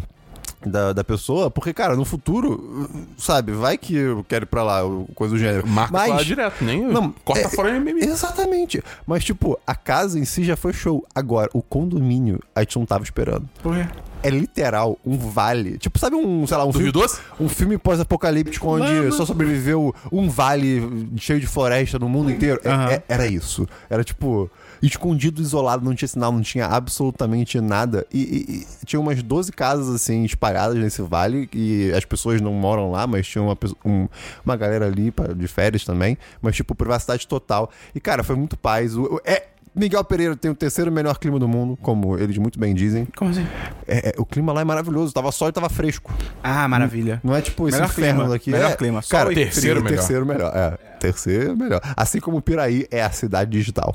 [0.62, 2.86] Da, da pessoa, porque, cara, no futuro,
[3.16, 4.82] sabe, vai que eu quero ir pra lá,
[5.14, 5.66] coisa do gênero.
[5.66, 8.02] Marca Mas- lá direto, nem Não, corta é- fora meme.
[8.04, 8.84] Exatamente.
[9.06, 11.02] Mas, tipo, a casa em si já foi show.
[11.14, 13.48] Agora, o condomínio, a gente não tava esperando.
[13.62, 13.88] Por quê?
[14.22, 15.78] É literal um vale.
[15.78, 17.20] Tipo, sabe um, sei lá, um Do filme, Doce?
[17.38, 22.60] um filme pós-apocalíptico onde só sobreviveu um vale cheio de floresta no mundo inteiro?
[22.64, 22.90] É- Aham.
[22.90, 23.66] é- era isso.
[23.88, 24.50] Era tipo.
[24.82, 28.06] Escondido, isolado, não tinha sinal, não tinha absolutamente nada.
[28.10, 31.48] E, e- e tinha umas 12 casas, assim, espalhadas nesse vale.
[31.54, 34.08] E as pessoas não moram lá, mas tinha uma, um-
[34.42, 36.16] uma galera ali pra- de férias também.
[36.40, 37.70] Mas, tipo, privacidade total.
[37.94, 38.96] E, cara, foi muito paz.
[38.96, 42.74] O- é, Miguel Pereira tem o terceiro melhor clima do mundo, como eles muito bem
[42.74, 43.06] dizem.
[43.16, 43.46] Como assim?
[43.86, 45.12] É, é, o clima lá é maravilhoso.
[45.12, 46.12] Tava sol e tava fresco.
[46.42, 47.20] Ah, maravilha.
[47.22, 48.50] Não é tipo esse Melhor inferno clima, daqui.
[48.50, 49.96] melhor é, clima, sol Cara, terceiro melhor.
[49.96, 50.52] Terceiro melhor.
[50.56, 51.80] É, terceiro melhor.
[51.96, 53.94] Assim como Piraí é a cidade digital.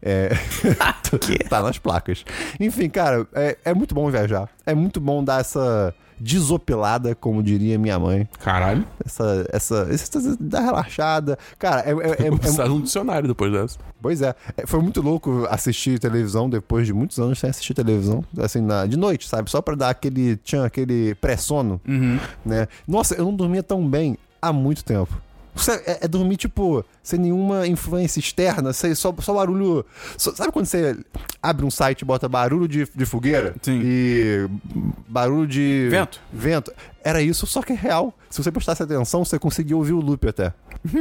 [0.00, 0.30] É,
[1.48, 2.24] tá nas placas.
[2.60, 4.48] Enfim, cara, é, é muito bom viajar.
[4.64, 8.28] É muito bom dar essa desopilada, como diria minha mãe.
[8.40, 8.84] Caralho.
[9.04, 11.38] Essa, essa, essa da relaxada.
[11.58, 13.78] Cara, é, é, é- é- preciso um dicionário depois dessa.
[14.00, 14.34] Pois é.
[14.56, 18.24] É, Foi muito louco assistir televisão depois de muitos anos sem assistir televisão.
[18.38, 19.50] Assim, na, de noite, sabe?
[19.50, 20.36] Só pra dar aquele.
[20.36, 21.80] Tinha aquele pré-sono,
[22.44, 22.68] né?
[22.86, 25.20] Nossa, eu não dormia tão bem há muito tempo.
[25.86, 29.84] É, é- dormir, tipo, sem nenhuma influência externa, sei, só, só barulho.
[30.16, 30.96] só- sabe quando você
[31.42, 33.54] abre um site e bota barulho de, de fogueira?
[33.62, 33.80] Sim.
[33.82, 34.48] E
[35.08, 35.88] barulho de.
[35.90, 36.20] Vento.
[36.32, 36.72] Vento.
[37.02, 38.12] Era isso, só que é real.
[38.28, 40.52] Se você prestasse atenção, você conseguia ouvir o loop até.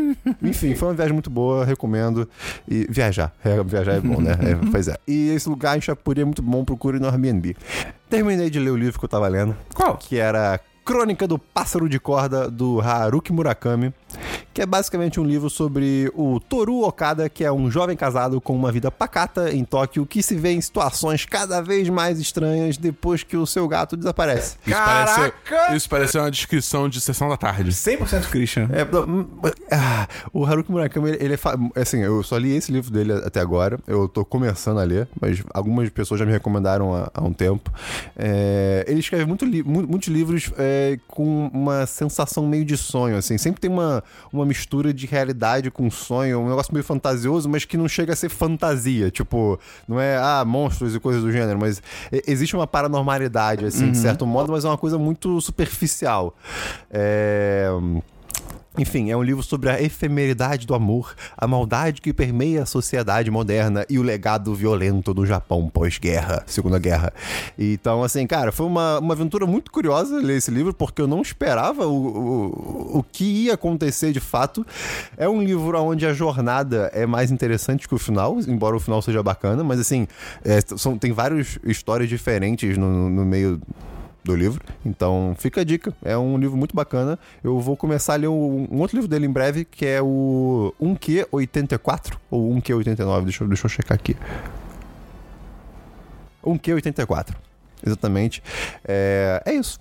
[0.41, 2.29] Enfim, foi uma viagem muito boa, recomendo.
[2.67, 3.33] E viajar.
[3.43, 4.31] É, viajar é bom, né?
[4.33, 4.97] É, pois é.
[5.07, 7.55] E esse lugar em Chapuri é muito bom, procure no Airbnb.
[8.09, 9.55] Terminei de ler o livro que eu tava lendo.
[9.73, 9.97] Qual?
[9.97, 13.91] Que era Crônica do Pássaro de Corda, do Haruki Murakami,
[14.53, 18.55] que é basicamente um livro sobre o Toru Okada, que é um jovem casado com
[18.55, 23.23] uma vida pacata em Tóquio, que se vê em situações cada vez mais estranhas depois
[23.23, 24.57] que o seu gato desaparece.
[24.65, 25.33] Isso Caraca!
[25.49, 27.71] parece, isso parece uma descrição de sessão da tarde.
[27.71, 28.69] 100% Christian.
[28.71, 29.27] É, não,
[29.71, 31.81] ah, o Haruki Murakami, ele, ele é.
[31.81, 33.79] Assim, eu só li esse livro dele até agora.
[33.87, 37.71] Eu tô começando a ler, mas algumas pessoas já me recomendaram há, há um tempo.
[38.15, 43.17] É, ele escreve muito li- mu- muitos livros é, com uma sensação meio de sonho,
[43.17, 43.37] assim.
[43.37, 47.77] Sempre tem uma, uma mistura de realidade com sonho, um negócio meio fantasioso, mas que
[47.77, 49.09] não chega a ser fantasia.
[49.09, 51.81] Tipo, não é, ah, monstros e coisas do gênero, mas
[52.27, 56.35] existe uma paranormalidade, assim, de certo modo, mas é uma coisa muito superficial.
[56.89, 57.67] É.
[58.77, 63.31] Enfim, é um livro sobre a efemeridade do amor, a maldade que permeia a sociedade
[63.31, 67.13] moderna e o legado violento do Japão pós-guerra, Segunda Guerra.
[67.57, 71.21] Então, assim, cara, foi uma, uma aventura muito curiosa ler esse livro, porque eu não
[71.21, 74.65] esperava o, o, o que ia acontecer de fato.
[75.17, 79.01] É um livro onde a jornada é mais interessante que o final, embora o final
[79.01, 80.07] seja bacana, mas assim,
[80.43, 83.61] é, são, tem várias histórias diferentes no, no meio
[84.25, 84.61] do livro.
[84.85, 85.93] Então, fica a dica.
[86.03, 87.17] É um livro muito bacana.
[87.43, 90.73] Eu vou começar a ler um, um outro livro dele em breve, que é o
[90.81, 93.23] 1Q84 ou 1Q89.
[93.23, 94.15] Deixa, eu- deixa eu checar aqui.
[96.43, 97.35] 1Q84.
[97.85, 98.41] Exatamente.
[98.87, 99.77] É, é isso.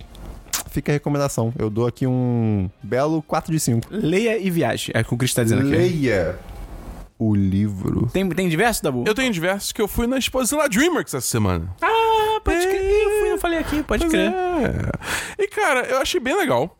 [0.69, 1.53] Fica a recomendação.
[1.57, 3.87] Eu dou aqui um belo 4 de 5.
[3.91, 4.91] Leia e viaje.
[4.93, 5.69] É o que o Christian tá dizendo aqui.
[5.71, 6.37] Leia
[7.17, 8.07] o livro.
[8.11, 9.03] Tem, tem diversos, Dabu?
[9.07, 11.73] Eu tenho diversos que eu fui na exposição da DreamWorks essa semana.
[11.81, 12.81] Ah, pode crer.
[12.81, 14.31] Eu fui, eu falei aqui, pode Pois crer.
[14.31, 15.43] é.
[15.43, 16.77] E, cara, eu achei bem legal.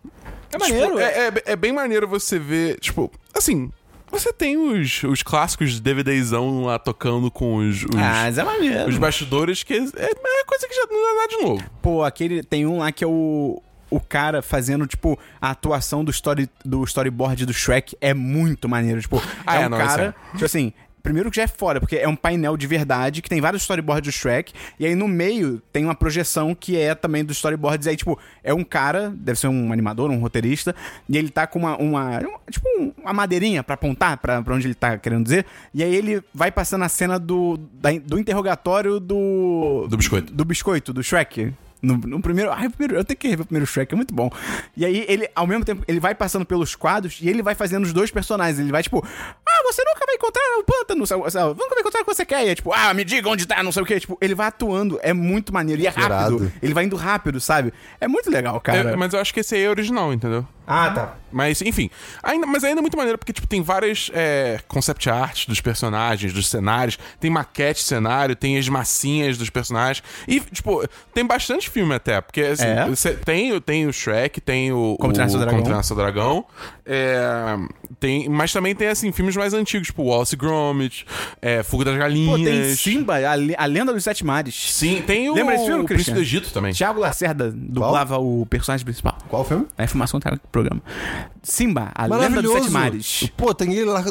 [0.51, 3.69] É maneiro, Tipo, é, é, é bem maneiro você ver, tipo, assim,
[4.09, 8.87] você tem os, os clássicos DVDzão lá tocando com os, os, Ah, mas é maneiro.
[8.89, 11.63] os bastidores, que é, é coisa que já não é nada de novo.
[11.81, 12.41] Pô, aquele.
[12.43, 13.61] Tem um lá que é o.
[13.87, 18.99] O cara fazendo, tipo, a atuação do, story, do storyboard do Shrek é muito maneiro.
[18.99, 20.15] Tipo, Ah, é é, um não, cara.
[20.31, 20.73] Tipo assim,
[21.05, 24.11] primeiro que já é foda, porque é um painel de verdade que tem vários storyboards
[24.13, 24.51] do Shrek.
[24.79, 27.85] E aí no meio tem uma projeção que é também dos storyboards.
[27.85, 30.75] E aí, tipo, é um cara, deve ser um animador, um roteirista,
[31.07, 31.77] e ele tá com uma.
[31.77, 35.45] uma tipo, um- uma madeirinha pra apontar pra, pra onde ele tá querendo dizer.
[35.73, 39.85] E aí ele vai passando a cena do, da- do interrogatório do.
[39.89, 40.33] Do biscoito.
[40.33, 41.53] Do biscoito, do Shrek.
[41.85, 42.51] No, no primeiro.
[42.51, 42.99] Ai, o primeiro.
[42.99, 44.29] Eu tenho que rever o primeiro Shrek, é muito bom.
[44.75, 47.83] E aí, ele, ao mesmo tempo, ele vai passando pelos quadros e ele vai fazendo
[47.83, 48.59] os dois personagens.
[48.59, 51.69] Ele vai, tipo, ah, você nunca vai encontrar o pântano, sei lá, sei lá, nunca
[51.69, 52.45] vai encontrar o que você quer.
[52.45, 53.99] E é tipo, ah, me diga onde tá, não sei o quê.
[53.99, 55.81] Tipo, ele vai atuando, é muito maneiro.
[55.81, 56.51] E é rápido.
[56.61, 57.73] Ele vai indo rápido, sabe?
[57.99, 58.91] É muito legal, cara.
[58.91, 60.45] É, mas eu acho que esse aí é original, entendeu?
[60.67, 61.15] Ah, tá.
[61.31, 61.89] Mas, enfim.
[62.23, 66.31] Ainda, mas ainda é muito maneiro, porque, tipo, tem várias é, concept arts dos personagens,
[66.31, 66.97] dos cenários.
[67.19, 70.01] Tem maquete de cenário, tem as massinhas dos personagens.
[70.27, 72.21] E, tipo, tem bastante filme até.
[72.21, 73.13] Porque, assim, É?
[73.25, 74.95] tem, tem o Shrek, tem o...
[74.99, 75.55] Como Treinar Seu Dragão.
[75.55, 76.45] Como Treinar Seu Dragão.
[76.85, 77.57] É,
[77.99, 81.05] tem, mas também tem, assim, filmes mais antigos, tipo Wallace e Gromit,
[81.41, 82.39] é, Fuga das Galinhas.
[82.39, 84.71] Pô, tem Simba, a, a Lenda dos Sete Mares.
[84.71, 86.71] Sim, tem o, Lembra desse filme, o Príncipe do Egito também.
[86.71, 89.17] Tiago Lacerda dublava o personagem principal.
[89.27, 89.65] Qual filme?
[89.77, 90.81] É informação que tá programa.
[91.43, 93.29] Simba, a Lenda dos Sete Mares.
[93.37, 94.03] Pô, tem ele lá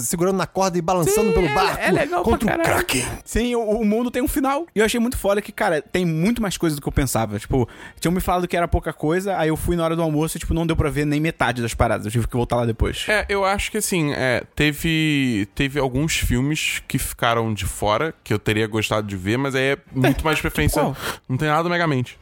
[0.00, 2.62] segurando na corda e balançando Sim, pelo é- barco é legal pra contra o.
[2.62, 3.04] Kraken.
[3.24, 4.66] Sim, o, o mundo tem um final.
[4.74, 7.38] E eu achei muito foda que, cara, tem muito mais coisa do que eu pensava.
[7.38, 7.68] Tipo,
[8.00, 10.40] tinham me falado que era pouca coisa, aí eu fui na hora do almoço e,
[10.40, 12.06] tipo, não deu pra ver nem metade das paradas.
[12.06, 13.04] Eu tive que voltar lá depois.
[13.08, 18.32] É, eu acho que assim, é, teve, teve alguns filmes que ficaram de fora, que
[18.34, 20.82] eu teria gostado de ver, mas aí é muito mais preferência.
[20.82, 20.96] qual?
[21.28, 22.18] Não tem nada do Megamente.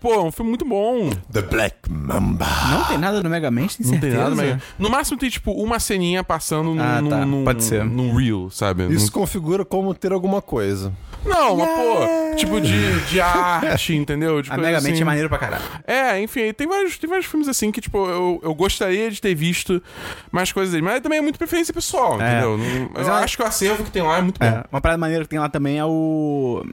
[0.00, 1.10] Pô, é um filme muito bom.
[1.32, 2.46] The Black Mamba.
[2.70, 4.00] Não tem nada no Mega Man, tem Não certeza?
[4.00, 4.64] tem nada do Megamente.
[4.78, 7.26] No máximo tem, tipo, uma ceninha passando num, Ah, tá.
[7.26, 7.84] num, Pode ser.
[7.84, 8.86] num reel, sabe?
[8.94, 10.92] Isso configura como ter alguma coisa.
[11.26, 14.40] Não, mas, pô, tipo de, de arte, entendeu?
[14.40, 15.64] Tipo, A Mega Man assim, é maneiro pra caralho.
[15.84, 19.34] É, enfim, tem vários, tem vários filmes assim que, tipo, eu, eu gostaria de ter
[19.34, 19.82] visto
[20.30, 20.84] mais coisas dele.
[20.84, 22.30] Mas também é muito preferência pessoal, É.
[22.30, 22.56] entendeu?
[22.56, 24.46] Não- Mas eu eu- acho que o acervo que tem lá é muito bom.
[24.46, 26.64] É, uma parada maneira que tem lá também é o.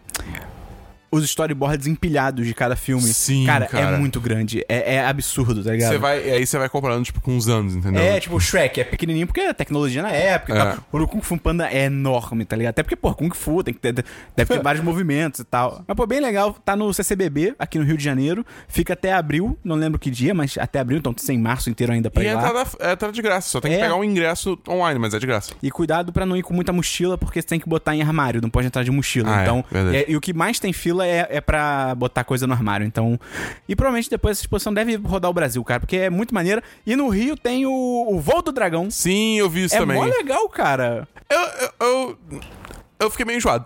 [1.15, 3.03] Os storyboards empilhados de cada filme.
[3.03, 3.95] Sim, cara, cara.
[3.95, 4.65] é muito grande.
[4.67, 5.91] É, é absurdo, tá ligado?
[5.91, 8.01] Você vai, aí você vai comparando, tipo, com uns anos, entendeu?
[8.01, 10.59] É, tipo, o Shrek é pequenininho porque é tecnologia na época e É.
[10.63, 10.77] tal.
[10.91, 12.71] O Kung Fu Panda é enorme, tá ligado?
[12.71, 14.05] Até porque, pô, Kung Fu tem que ter, deve
[14.53, 15.83] ter vários movimentos e tal.
[15.87, 16.53] Mas, pô, bem legal.
[16.65, 18.45] Tá no CCBB, aqui no Rio de Janeiro.
[18.67, 22.09] Fica até abril, não lembro que dia, mas até abril, então tem março inteiro ainda
[22.09, 22.47] pra E ir é lá.
[22.49, 23.81] entrada, é entrada de graça, só tem que É.
[23.81, 25.53] pegar um ingresso online, mas é de graça.
[25.61, 28.41] E cuidado pra não ir com muita mochila, porque você tem que botar em armário,
[28.41, 29.29] não pode entrar de mochila.
[29.35, 32.47] Ah, é, então, é- e o que mais tem fila é, é pra botar coisa
[32.47, 32.85] no armário.
[32.85, 33.19] Então,
[33.67, 36.61] e provavelmente depois essa exposição deve rodar o Brasil, cara, porque é muito maneira.
[36.85, 38.89] E no Rio tem o, o Voo do Dragão.
[38.89, 39.97] Sim, eu vi isso é também.
[39.97, 41.07] mó legal, cara.
[41.29, 42.17] Eu, eu, eu,
[42.99, 43.65] eu fiquei meio enjoado.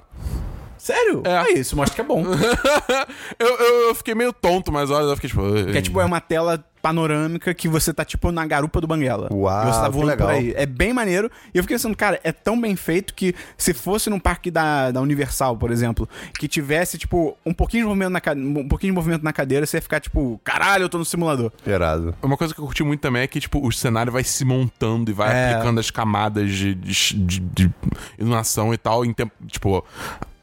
[0.80, 1.22] Sério?
[1.26, 1.38] É.
[1.38, 2.24] Ah, isso mostra que é bom.
[3.38, 5.72] eu, eu, eu fiquei meio tonto, mas olha, eu fiquei tipo.
[5.72, 9.30] Que é tipo, é uma tela panorâmica que você tá, tipo, na garupa do Banguela.
[9.32, 10.28] Uau, E você tá voando legal.
[10.28, 10.54] por aí.
[10.56, 11.30] É bem maneiro.
[11.54, 14.92] E eu fiquei pensando, cara, é tão bem feito que se fosse num parque da,
[14.92, 16.08] da Universal, por exemplo,
[16.40, 18.22] que tivesse, tipo, um pouquinho de movimento na,
[18.62, 21.52] um pouquinho de movimento na cadeira, você ia ficar, tipo, caralho, eu tô no simulador.
[21.66, 22.16] Irado.
[22.22, 25.12] Uma coisa que eu curti muito também é que, tipo, o cenário vai se montando
[25.12, 25.52] e vai É.
[25.54, 27.74] aplicando as camadas de, de, de- de
[28.18, 29.32] iluminação e tal em tempo.
[29.48, 29.84] Tipo.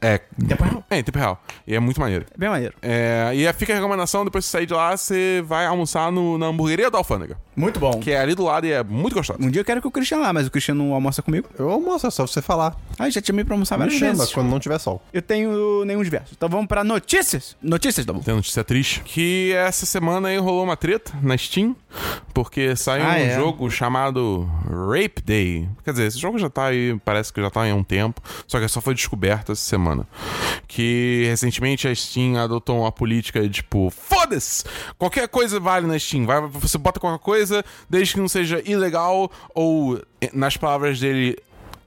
[0.01, 0.19] É.
[0.47, 0.83] tempo real.
[0.89, 1.41] É, em tempo real.
[1.65, 2.25] E é muito maneiro.
[2.33, 2.73] É bem maneiro.
[2.81, 6.11] É, e aí fica a recomendação, depois que você sair de lá, você vai almoçar
[6.11, 7.37] no, na hamburgueria da Alfândega.
[7.55, 7.99] Muito bom.
[7.99, 9.39] Que é ali do lado e é muito gostoso.
[9.41, 11.47] Um dia eu quero que o Christian lá, mas o Christian não almoça comigo.
[11.57, 12.75] Eu almoço, é só você falar.
[12.99, 14.33] Ah, já tinha me pra almoçar Me várias chama vezes.
[14.33, 15.01] quando não tiver sol.
[15.11, 16.33] Eu tenho nenhum diverso.
[16.37, 17.55] Então vamos pra notícias.
[17.61, 18.21] Notícias, Dabu.
[18.23, 19.01] Tem notícia triste.
[19.03, 21.75] Que essa semana aí rolou uma treta na Steam,
[22.33, 23.35] porque saiu Ah, um é?
[23.35, 24.47] jogo chamado
[24.91, 25.67] Rape Day.
[25.83, 28.21] Quer dizer, esse jogo já tá aí, parece que já tá aí há um tempo,
[28.47, 29.86] só que só foi descoberto essa semana.
[30.67, 34.63] Que recentemente a Steam adotou uma política de tipo, foda-se!
[34.97, 36.25] Qualquer coisa vale na Steam.
[36.25, 41.37] Vai, você bota qualquer coisa, desde que não seja ilegal ou, eh, nas palavras dele,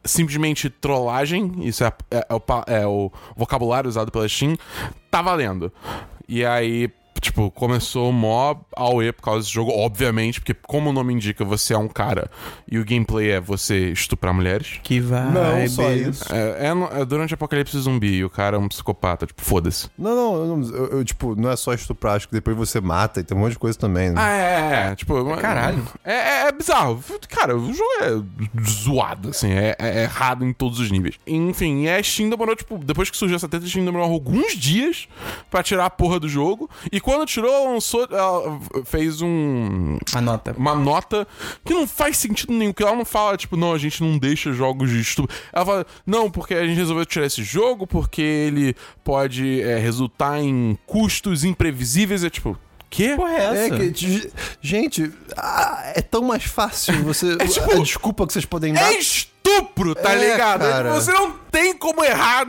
[0.05, 4.57] simplesmente trollagem, isso é, é- é o, é o vocabulário usado pela Steam,
[5.11, 5.72] tá valendo.
[6.28, 6.90] E aí,
[7.21, 11.45] tipo, começou o mó AOE por causa desse jogo, obviamente, porque como o nome indica,
[11.45, 12.31] você é um cara
[12.71, 14.81] e o gameplay é você estuprar mulheres.
[14.83, 15.31] Que vai.
[15.31, 16.25] Não, só isso.
[16.33, 19.43] É, é no- é durante o apocalipse zumbi e o cara é um psicopata, tipo,
[19.43, 19.89] foda-se.
[19.99, 22.81] Não, não, eu, não- eu- eu, tipo, não é só estuprar, acho que depois você
[22.81, 24.11] mata e tem um monte de coisa também.
[24.11, 24.14] Né?
[24.16, 24.43] Ah, é,
[24.89, 25.37] é, é, tipo...
[25.37, 25.83] caralho.
[26.05, 27.03] É, é, é bizarro.
[27.29, 31.16] Cara, o jogo é zoado, assim, é, é errado em todos os níveis.
[31.27, 34.57] Enfim, e a Steam demorou, tipo, depois que surgiu essa treta, a Steam demorou alguns
[34.57, 35.09] dias
[35.51, 36.68] pra tirar a porra do jogo.
[36.91, 39.98] E quando tirou, ela lançou, ela fez um...
[40.14, 40.54] Anota.
[40.56, 41.26] Uma nota
[41.64, 44.52] que não faz sentido nenhum, que ela não fala, tipo, não, a gente não deixa
[44.52, 45.34] jogos de estupro.
[45.52, 50.40] Ela fala, não, porque a gente resolveu tirar esse jogo, porque ele pode é, resultar
[50.40, 52.22] em custos imprevisíveis.
[52.24, 52.56] É tipo,
[52.88, 53.14] quê?
[53.16, 53.76] Porra, é É essa?
[53.76, 54.30] que, de-
[54.61, 57.36] gente, ah, é tão mais fácil você.
[57.48, 58.92] tipo- a desculpa que vocês podem dar.
[58.92, 58.98] É
[59.45, 60.61] estupro, tá É, ligado?
[60.61, 60.93] cara.
[60.95, 62.47] Você não tem como errar,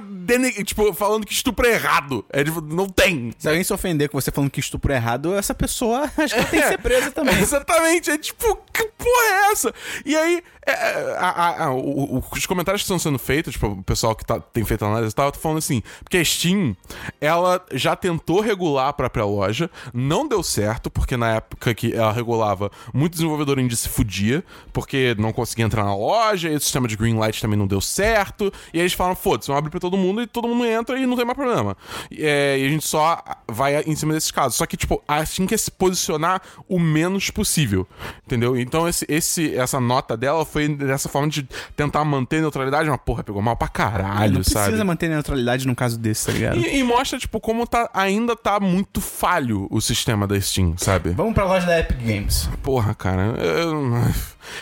[0.66, 2.24] tipo, falando que estupro é errado.
[2.30, 3.34] É, tipo, não tem.
[3.40, 6.46] Se alguém se ofender com você falando que estupro é errado, essa pessoa acho que
[6.46, 7.38] tem que ser presa também.
[7.40, 9.74] Exatamente, é tipo, que porra é essa?
[10.06, 13.68] E aí, é, é, a- a- a- o- os comentários que estão sendo feitos, tipo,
[13.68, 16.76] o pessoal que tá- tem feito análise e tal, tá falando assim, porque a Steam,
[17.20, 22.12] ela já tentou regular a própria loja, não deu certo, porque na época que ela
[22.14, 26.81] regulava, muito desenvolvedor indie se fudia, porque não conseguia entrar na loja, e o sistema
[26.82, 28.52] sistema de green light também não deu certo.
[28.74, 31.06] E aí eles falam, foda-se, vamos abrir pra todo mundo e todo mundo entra e
[31.06, 31.76] não tem mais problema.
[32.12, 34.56] É, e a gente só vai em cima desses casos.
[34.58, 37.88] Só que, tipo, a Steam quer se posicionar o menos possível.
[38.26, 38.58] Entendeu?
[38.58, 42.90] Então esse, esse, essa nota dela foi dessa forma de tentar manter a neutralidade.
[42.90, 44.66] Mas, porra, pegou mal pra caralho, não sabe?
[44.66, 46.58] precisa manter a neutralidade num caso desse, tá ligado?
[46.58, 51.10] E, e mostra, tipo, como tá, ainda tá muito falho o sistema da Steam, sabe?
[51.12, 52.50] Vamos pra loja da Epic Games.
[52.64, 53.22] Porra, cara.
[53.38, 53.82] eu-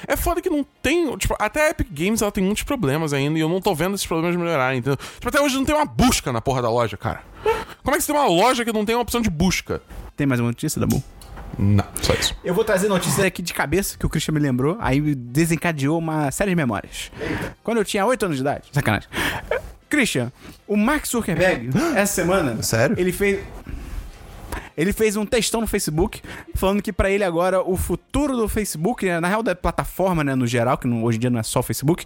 [0.08, 1.16] É foda que não tem.
[1.18, 3.96] Tipo, até a Epic Games ela tem muitos problemas ainda e eu não tô vendo
[3.96, 4.80] esses problemas melhorarem.
[4.80, 4.98] Entendeu?
[4.98, 7.22] Tipo, até hoje não tem uma busca na porra da loja, cara.
[7.84, 9.82] Como é que você tem uma loja que não tem uma opção de busca?
[10.16, 11.04] Tem mais uma notícia, Dabu?
[11.58, 12.36] Não, só isso.
[12.44, 16.32] Eu vou trazer notícia aqui de cabeça que o Christian me lembrou, aí desencadeou uma
[16.32, 17.12] série de memórias.
[17.64, 18.70] Quando eu tinha 8 anos de idade.
[18.72, 19.10] Sacanagem.
[19.90, 20.32] Christian,
[20.68, 22.62] o Mark Zuckerberg, essa semana.
[22.62, 22.96] Sério?
[22.98, 23.40] Ele fez.
[24.80, 26.22] Ele fez um textão no Facebook
[26.56, 30.36] falando que pra ele agora o futuro do Facebook, né, na real da plataforma, né,
[30.36, 32.06] no geral, que hoje em dia não é só o Facebook,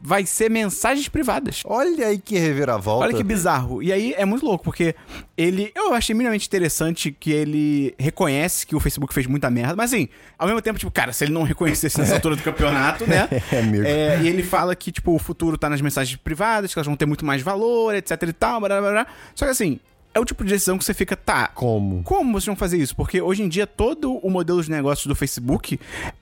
[0.00, 1.62] vai ser mensagens privadas.
[1.66, 3.04] Olha aí que reviravolta.
[3.04, 3.82] Olha que bizarro.
[3.82, 4.94] E aí é muito louco, porque
[5.36, 5.70] ele.
[5.74, 10.08] Eu achei minimamente interessante que ele reconhece que o Facebook fez muita merda, mas assim,
[10.38, 13.28] ao mesmo tempo, tipo, cara, se ele não reconhecesse nessa altura do campeonato, né?
[13.52, 13.84] É, amigo.
[13.84, 16.96] É, e ele fala que, tipo, o futuro tá nas mensagens privadas, que elas vão
[16.96, 19.06] ter muito mais valor, etc e tal, blá, blá, blá.
[19.34, 19.80] Só que assim,
[20.18, 21.48] é o tipo de decisão que você fica, tá.
[21.48, 22.02] Como?
[22.02, 22.94] Como vocês vão fazer isso?
[22.94, 25.78] Porque hoje em dia todo o modelo de negócios do Facebook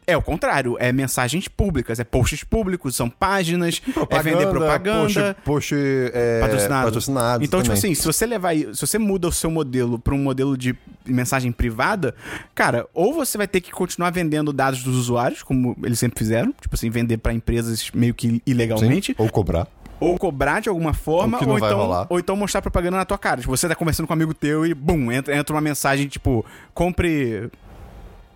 [0.06, 0.76] é o contrário.
[0.78, 3.80] É mensagens públicas, é posts públicos, são páginas,
[4.10, 5.34] é vender propaganda.
[5.44, 6.84] Post, post, é, Patrocinado.
[6.84, 7.44] patrocinado.
[7.44, 7.92] Então, tipo também.
[7.92, 8.54] assim, se você levar.
[8.54, 10.76] Se você muda o seu modelo pra um modelo de
[11.06, 12.14] mensagem privada,
[12.54, 16.52] cara, ou você vai ter que continuar vendendo dados dos usuários, como eles sempre fizeram,
[16.60, 19.66] tipo assim, vender pra empresas meio que Sim, ilegalmente, Ou cobrar.
[20.00, 23.40] Ou cobrar de alguma forma, ou então, ou então mostrar propaganda na tua cara.
[23.40, 26.44] Tipo, você tá conversando com um amigo teu e, bum, entra, entra uma mensagem tipo,
[26.74, 27.50] compre.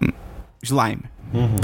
[0.00, 0.08] hum,
[0.62, 1.02] Slime.
[1.32, 1.56] Uhum.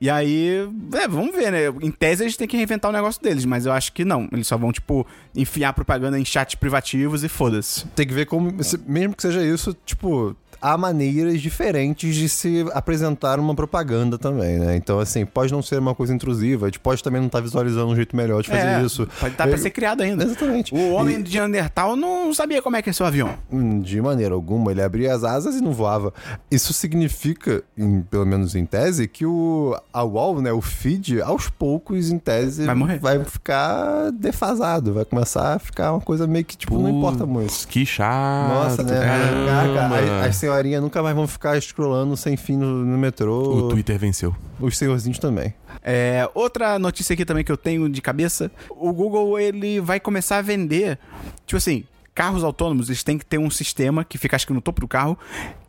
[0.00, 1.66] E aí, é, vamos ver, né?
[1.82, 4.28] Em tese eles têm que reinventar o negócio deles, mas eu acho que não.
[4.32, 7.86] Eles só vão, tipo, enfiar propaganda em chats privativos e foda-se.
[7.88, 8.52] Tem que ver como.
[8.86, 10.36] Mesmo que seja isso, tipo.
[10.60, 14.76] Há maneiras diferentes de se apresentar uma propaganda também, né?
[14.76, 17.86] Então, assim, pode não ser uma coisa intrusiva, a gente pode também não estar visualizando
[17.86, 19.06] um jeito melhor de fazer É, isso.
[19.20, 20.24] Pode estar pra É, ser criado ainda.
[20.24, 20.74] Exatamente.
[20.74, 23.34] O homem de Neandertal não sabia como é que é seu avião.
[23.52, 26.12] Hum, De maneira alguma, ele abria as asas e não voava.
[26.50, 31.48] Isso significa, em- pelo menos em tese, que o a wall, né, o feed, aos
[31.48, 32.98] poucos, em tese, Vai morrer.
[32.98, 37.66] vai ficar defasado, vai começar a ficar uma coisa meio que, tipo, não importa muito.
[37.68, 38.48] Que chato.
[38.48, 39.00] Nossa, né?
[39.00, 39.98] Caraca, caramba.
[40.20, 43.66] as, as senhorinhas nunca mais vão ficar scrollando sem fim no, no metrô.
[43.66, 44.34] O Twitter venceu.
[44.58, 45.54] Os senhorzinhos também.
[45.82, 50.38] É, outra notícia aqui também que eu tenho de cabeça, o Google ele vai começar
[50.38, 50.98] a vender,
[51.46, 51.84] tipo assim,
[52.14, 54.88] carros autônomos, eles têm que ter um sistema que fica acho que no topo do
[54.88, 55.16] carro,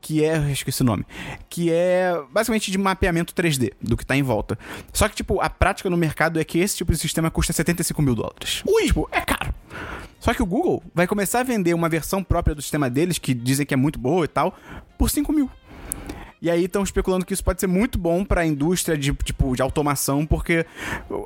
[0.01, 1.05] que é, eu esqueci o nome,
[1.47, 4.57] que é basicamente de mapeamento 3D do que tá em volta.
[4.91, 8.01] Só que tipo, a prática no mercado é que esse tipo de sistema custa 75
[8.01, 8.63] mil dólares.
[8.65, 8.87] Ui!
[8.87, 9.38] Tipo, é caro.
[10.19, 13.33] Só que o Google vai começar a vender uma versão própria do sistema deles, que
[13.33, 14.53] dizem que é muito boa e tal,
[14.97, 15.49] por 5 mil.
[16.41, 19.55] E aí estão especulando que isso pode ser muito bom para a indústria de, tipo,
[19.55, 20.65] de automação, porque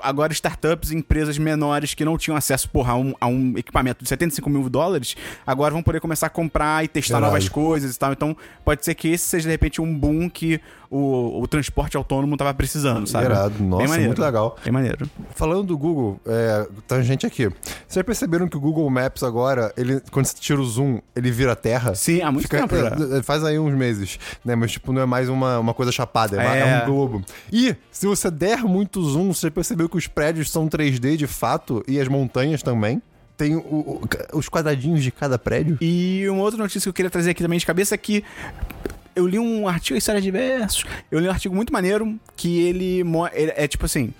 [0.01, 4.03] agora startups e empresas menores que não tinham acesso porra, a, um, a um equipamento
[4.03, 5.15] de 75 mil dólares,
[5.45, 7.31] agora vão poder começar a comprar e testar Caralho.
[7.31, 8.11] novas coisas e tal.
[8.11, 8.35] Então
[8.65, 10.59] pode ser que esse seja de repente um boom que
[10.95, 13.25] o, o transporte autônomo tava precisando, sabe?
[13.25, 13.63] Irado.
[13.63, 14.05] Nossa, maneiro.
[14.07, 14.55] muito legal.
[14.63, 15.09] Bem maneiro.
[15.35, 17.43] Falando do Google, é, tá gente aqui.
[17.47, 21.31] Vocês já perceberam que o Google Maps agora, ele, quando você tira o zoom, ele
[21.31, 21.95] vira terra?
[21.95, 23.17] Sim, há muito tempo já.
[23.17, 24.55] é, Faz aí uns meses, né?
[24.55, 26.59] Mas, tipo, não é mais uma, uma coisa chapada, é, É.
[26.59, 27.23] é um globo.
[27.51, 31.27] E, se você der muito zoom, você já percebeu que os prédios são 3D de
[31.27, 33.01] fato e as montanhas também?
[33.35, 34.01] Tem o- o-
[34.33, 35.77] os quadradinhos de cada prédio?
[35.81, 38.23] E uma outra notícia que eu queria trazer aqui também de cabeça é que
[39.15, 40.85] eu li um artigo, história de versos.
[41.11, 43.03] Eu li um artigo muito maneiro que ele,
[43.33, 44.13] ele é tipo assim.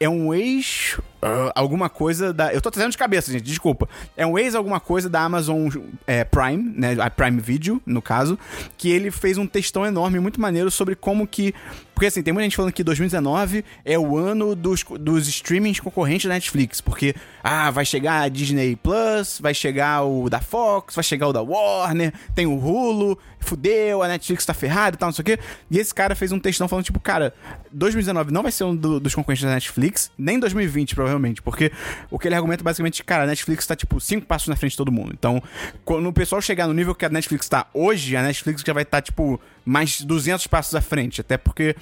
[0.00, 0.98] É um ex.
[1.24, 2.52] Ah, alguma coisa da.
[2.52, 3.88] Eu tô trazendo de cabeça, gente, desculpa.
[4.16, 5.68] É um ex alguma coisa da Amazon
[6.06, 6.96] é, Prime, né?
[7.00, 8.38] A Prime Video, no caso.
[8.76, 11.54] Que ele fez um textão enorme, muito maneiro, sobre como que.
[11.94, 16.26] Porque assim, tem muita gente falando que 2019 é o ano dos, dos streamings concorrentes
[16.28, 16.80] da Netflix.
[16.80, 21.32] Porque, ah, vai chegar a Disney Plus, vai chegar o da Fox, vai chegar o
[21.32, 25.24] da Warner, tem o Hulu, fudeu, a Netflix tá ferrada e tal, não sei o
[25.26, 25.38] quê.
[25.70, 27.32] E esse cara fez um textão falando, tipo, cara,
[27.70, 31.13] 2019 não vai ser um do- dos concorrentes da Netflix, nem 2020, provavelmente.
[31.42, 31.70] Porque
[32.10, 34.76] o que ele argumenta basicamente, cara, a Netflix tá, tipo, cinco passos na frente de
[34.78, 35.12] todo mundo.
[35.12, 35.42] Então,
[35.84, 38.82] quando o pessoal chegar no nível que a Netflix tá hoje, a Netflix já vai
[38.82, 41.20] estar, tipo, mais 200 passos à frente.
[41.20, 41.74] Até porque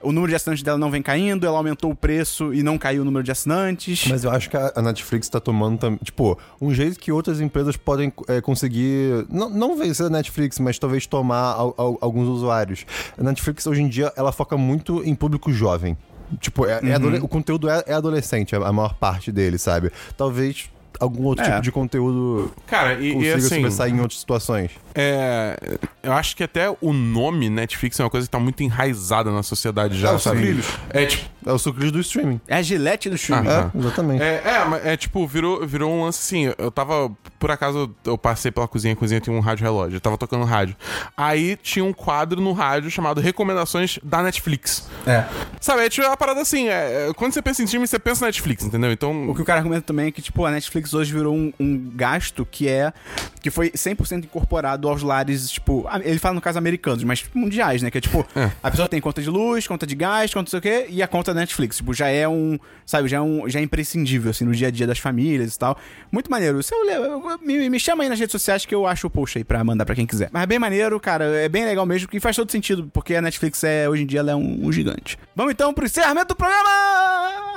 [0.00, 3.02] o número de assinantes dela não vem caindo, ela aumentou o preço e não caiu
[3.02, 4.06] o número de assinantes.
[4.08, 5.98] Mas eu acho que a Netflix tá tomando.
[6.02, 9.26] Tipo, um jeito que outras empresas podem é, conseguir.
[9.28, 12.86] Não, não vencer a Netflix, mas talvez tomar al- al- alguns usuários.
[13.18, 15.96] A Netflix hoje em dia ela foca muito em público jovem.
[16.40, 19.90] Tipo, é, é adole- o conteúdo é, é adolescente, a, a maior parte dele, sabe?
[20.16, 20.68] Talvez
[21.00, 21.48] algum outro É.
[21.50, 23.48] tipo de conteúdo Cara, e, e consiga assim.
[23.56, 24.70] sobressair em outras situações.
[24.94, 29.30] É, eu acho que até o nome Netflix é uma coisa que tá muito enraizada
[29.30, 30.38] na sociedade já, É, o sabe?
[30.38, 30.66] sucrilhos.
[30.90, 31.36] É tipo.
[31.46, 32.40] É o sucrilhos do streaming.
[32.48, 33.46] É a gilete do filme.
[33.46, 33.70] Ah.
[33.72, 34.20] É, exatamente.
[34.20, 36.52] É, é, mas é tipo, virou, virou um lance assim.
[36.58, 40.00] Eu tava, por acaso, eu passei pela cozinha, a cozinha tem um rádio relógio, eu
[40.00, 40.74] tava tocando rádio.
[41.16, 44.88] Aí tinha um quadro no rádio chamado Recomendações da Netflix.
[45.06, 45.24] É.
[45.60, 48.22] Sabe, é tipo uma parada assim, é, é, quando você pensa em streaming, você pensa
[48.22, 48.90] na Netflix, entendeu?
[48.90, 49.28] Então.
[49.30, 51.90] O que o cara argumenta também é que, tipo, a Netflix hoje virou um, um
[51.94, 52.92] gasto que é.
[53.40, 55.86] que foi 100% incorporado aos lares, tipo.
[56.04, 57.90] Ele fala no caso americanos, mas tipo, mundiais, né?
[57.90, 58.50] Que é tipo, É.
[58.62, 61.02] a pessoa tem conta de luz, conta de gás, conta não sei o quê, e
[61.02, 61.76] a conta da Netflix.
[61.76, 62.58] Tipo, já é um.
[62.84, 65.58] Sabe, já é, um, já é imprescindível, assim, no dia a dia das famílias e
[65.58, 65.76] tal.
[66.12, 66.62] Muito maneiro.
[66.62, 69.38] Se eu, eu- me, me chama aí nas redes sociais que eu acho o post
[69.38, 70.28] aí pra mandar pra quem quiser.
[70.32, 71.24] Mas é bem maneiro, cara.
[71.24, 74.20] É bem legal mesmo, que faz todo sentido, porque a Netflix é, hoje em dia,
[74.20, 75.18] ela é um, um gigante.
[75.34, 76.68] Vamos então pro encerramento do programa!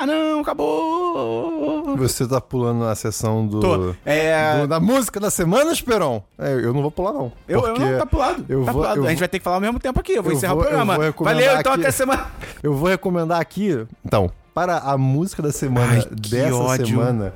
[0.01, 1.97] Ah, não, acabou!
[1.97, 3.95] Você tá pulando a sessão do, Tô.
[4.05, 4.59] É.
[4.61, 6.21] do- da música da semana, Esperon?
[6.37, 7.31] É, eu não vou pular, não.
[7.47, 8.45] Eu, eu porque não, tá pulado.
[8.49, 8.99] eu tá vou- pulado.
[9.01, 10.13] eu a gente vou- vai ter que falar ao mesmo tempo aqui.
[10.13, 10.93] Eu vou Eu encerrar vou- o programa.
[10.93, 12.25] eu vou recomendar Valeu, então aqui- até semana.
[12.63, 13.85] Eu vou recomendar aqui.
[14.05, 16.87] Então, para a música da semana Ai, que dessa ódio.
[16.87, 17.33] semana.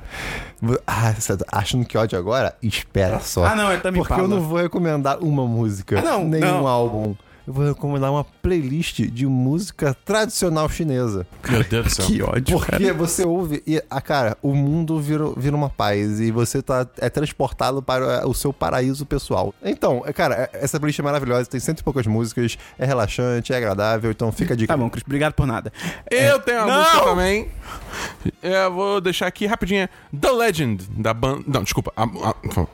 [0.60, 2.54] vo- Ah, você tá achando que ódio agora?
[2.62, 3.44] Espera só.
[3.44, 6.64] Ah, não, é Tame Porque eu não vou recomendar uma música, Ah, não, nem não.
[6.64, 7.14] um álbum.
[7.46, 11.26] Eu vou recomendar uma playlist de música tradicional chinesa.
[11.46, 12.06] Meu Deus do céu.
[12.06, 16.30] Que ódio, Porque você ouve e, ah, cara, o mundo vira, vira uma paz e
[16.30, 19.54] você tá, é transportado para o seu paraíso pessoal.
[19.62, 23.52] Então, é, cara, é- essa playlist é maravilhosa, tem cento e poucas músicas, é relaxante,
[23.52, 24.72] é agradável, então fica a dica.
[24.72, 25.04] Tá bom, Cris.
[25.04, 25.70] Obrigado por nada.
[26.10, 26.78] Eu tenho uma Não!
[26.82, 27.48] música também.
[28.42, 29.86] Eu vou deixar aqui rapidinho.
[30.18, 31.44] The Legend, da banda.
[31.46, 31.92] Não, desculpa.
[31.94, 32.66] A, a-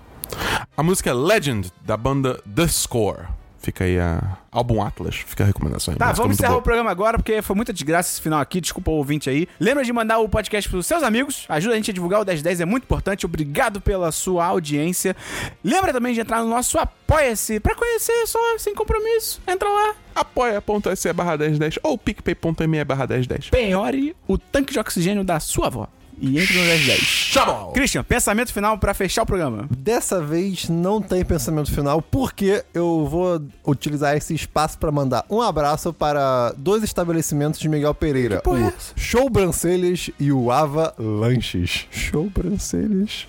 [0.76, 3.24] a música é Legend, da banda The Score.
[3.61, 4.38] Fica aí a.
[4.50, 5.14] Álbum Atlas.
[5.14, 5.98] Fica a recomendação aí.
[5.98, 6.61] Tá, vamos encerrar boa.
[6.61, 8.61] o programa agora, porque foi muita desgraça esse final aqui.
[8.61, 9.46] Desculpa o ouvinte aí.
[9.61, 11.44] Lembra de mandar o podcast pros seus amigos.
[11.48, 13.26] Ajuda a gente a divulgar o 1010, é muito importante.
[13.26, 15.14] Obrigado pela sua audiência.
[15.62, 19.40] Lembra também de entrar no nosso Apoia-se pra conhecer só, sem compromisso.
[19.46, 19.94] Entra lá.
[20.14, 23.50] apoia.se barra 1010 ou picpay.me barra 1010.
[23.50, 25.88] Penhore o tanque de oxigênio da sua avó.
[26.20, 27.00] E entre no 1010.
[27.32, 27.72] Tchau!
[27.72, 29.66] Christian, pensamento final pra fechar o programa.
[29.70, 35.40] Dessa vez não tem pensamento final, porque eu vou utilizar esse espaço para mandar um
[35.40, 38.92] abraço para dois estabelecimentos de Miguel Pereira: porra é o essa?
[38.96, 41.86] Show Brancelhas e o Ava Lanches.
[41.90, 43.26] Show Brancelhas.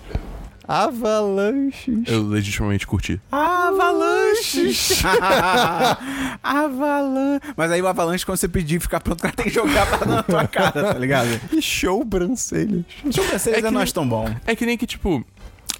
[0.66, 2.04] Avalanches.
[2.06, 3.20] Eu legitimamente curti.
[3.30, 5.02] Avalanches!
[6.42, 7.40] Avalanche.
[7.56, 10.06] Mas aí o avalanche, quando você pedir ficar pronto, o cara tem que jogar pra
[10.06, 11.28] na tua cara, tá ligado?
[11.52, 12.84] E show Brancelhas.
[13.04, 14.28] Deixa eu ver se É ainda que não nem- acho tão bom.
[14.46, 15.24] É que nem que, tipo.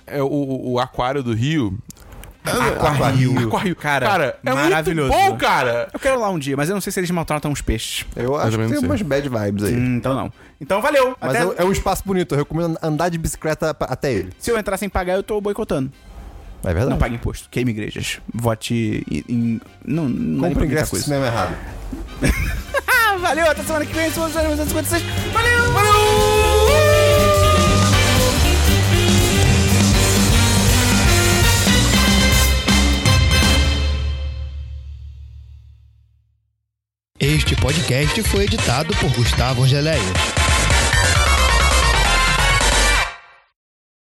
[0.06, 1.78] É, o, o aquário do Rio.
[2.44, 3.46] Aquário.
[3.46, 3.76] Aquário.
[3.76, 5.12] Cara, Cara, é maravilhoso.
[5.12, 5.88] muito bom, cara.
[5.92, 8.04] Eu quero lá um dia, mas eu não sei se eles maltratam os peixes.
[8.16, 8.88] Eu acho também que tem sei.
[8.88, 9.74] umas bad vibes aí.
[9.76, 10.32] Hum, então não.
[10.62, 11.16] Então valeu.
[11.20, 14.30] Mas Até- é, é um espaço bonito, eu recomendo andar de bicicleta até ele.
[14.38, 15.90] Se eu entrar sem pagar, eu tô boicotando.
[16.62, 16.90] É verdade.
[16.90, 17.48] Não pague imposto.
[17.50, 18.20] Queime igrejas.
[18.32, 19.60] Vote em.
[19.84, 21.04] não, não Compre ingresso do coisa.
[21.04, 21.56] cinema errado.
[23.20, 23.50] Valeu.
[23.50, 24.08] Até semana que vem.
[24.12, 25.02] Somos 256.
[25.32, 25.72] Valeu!
[25.72, 25.92] Valeu!
[37.20, 40.00] Este podcast foi editado por Gustavo Angeléia.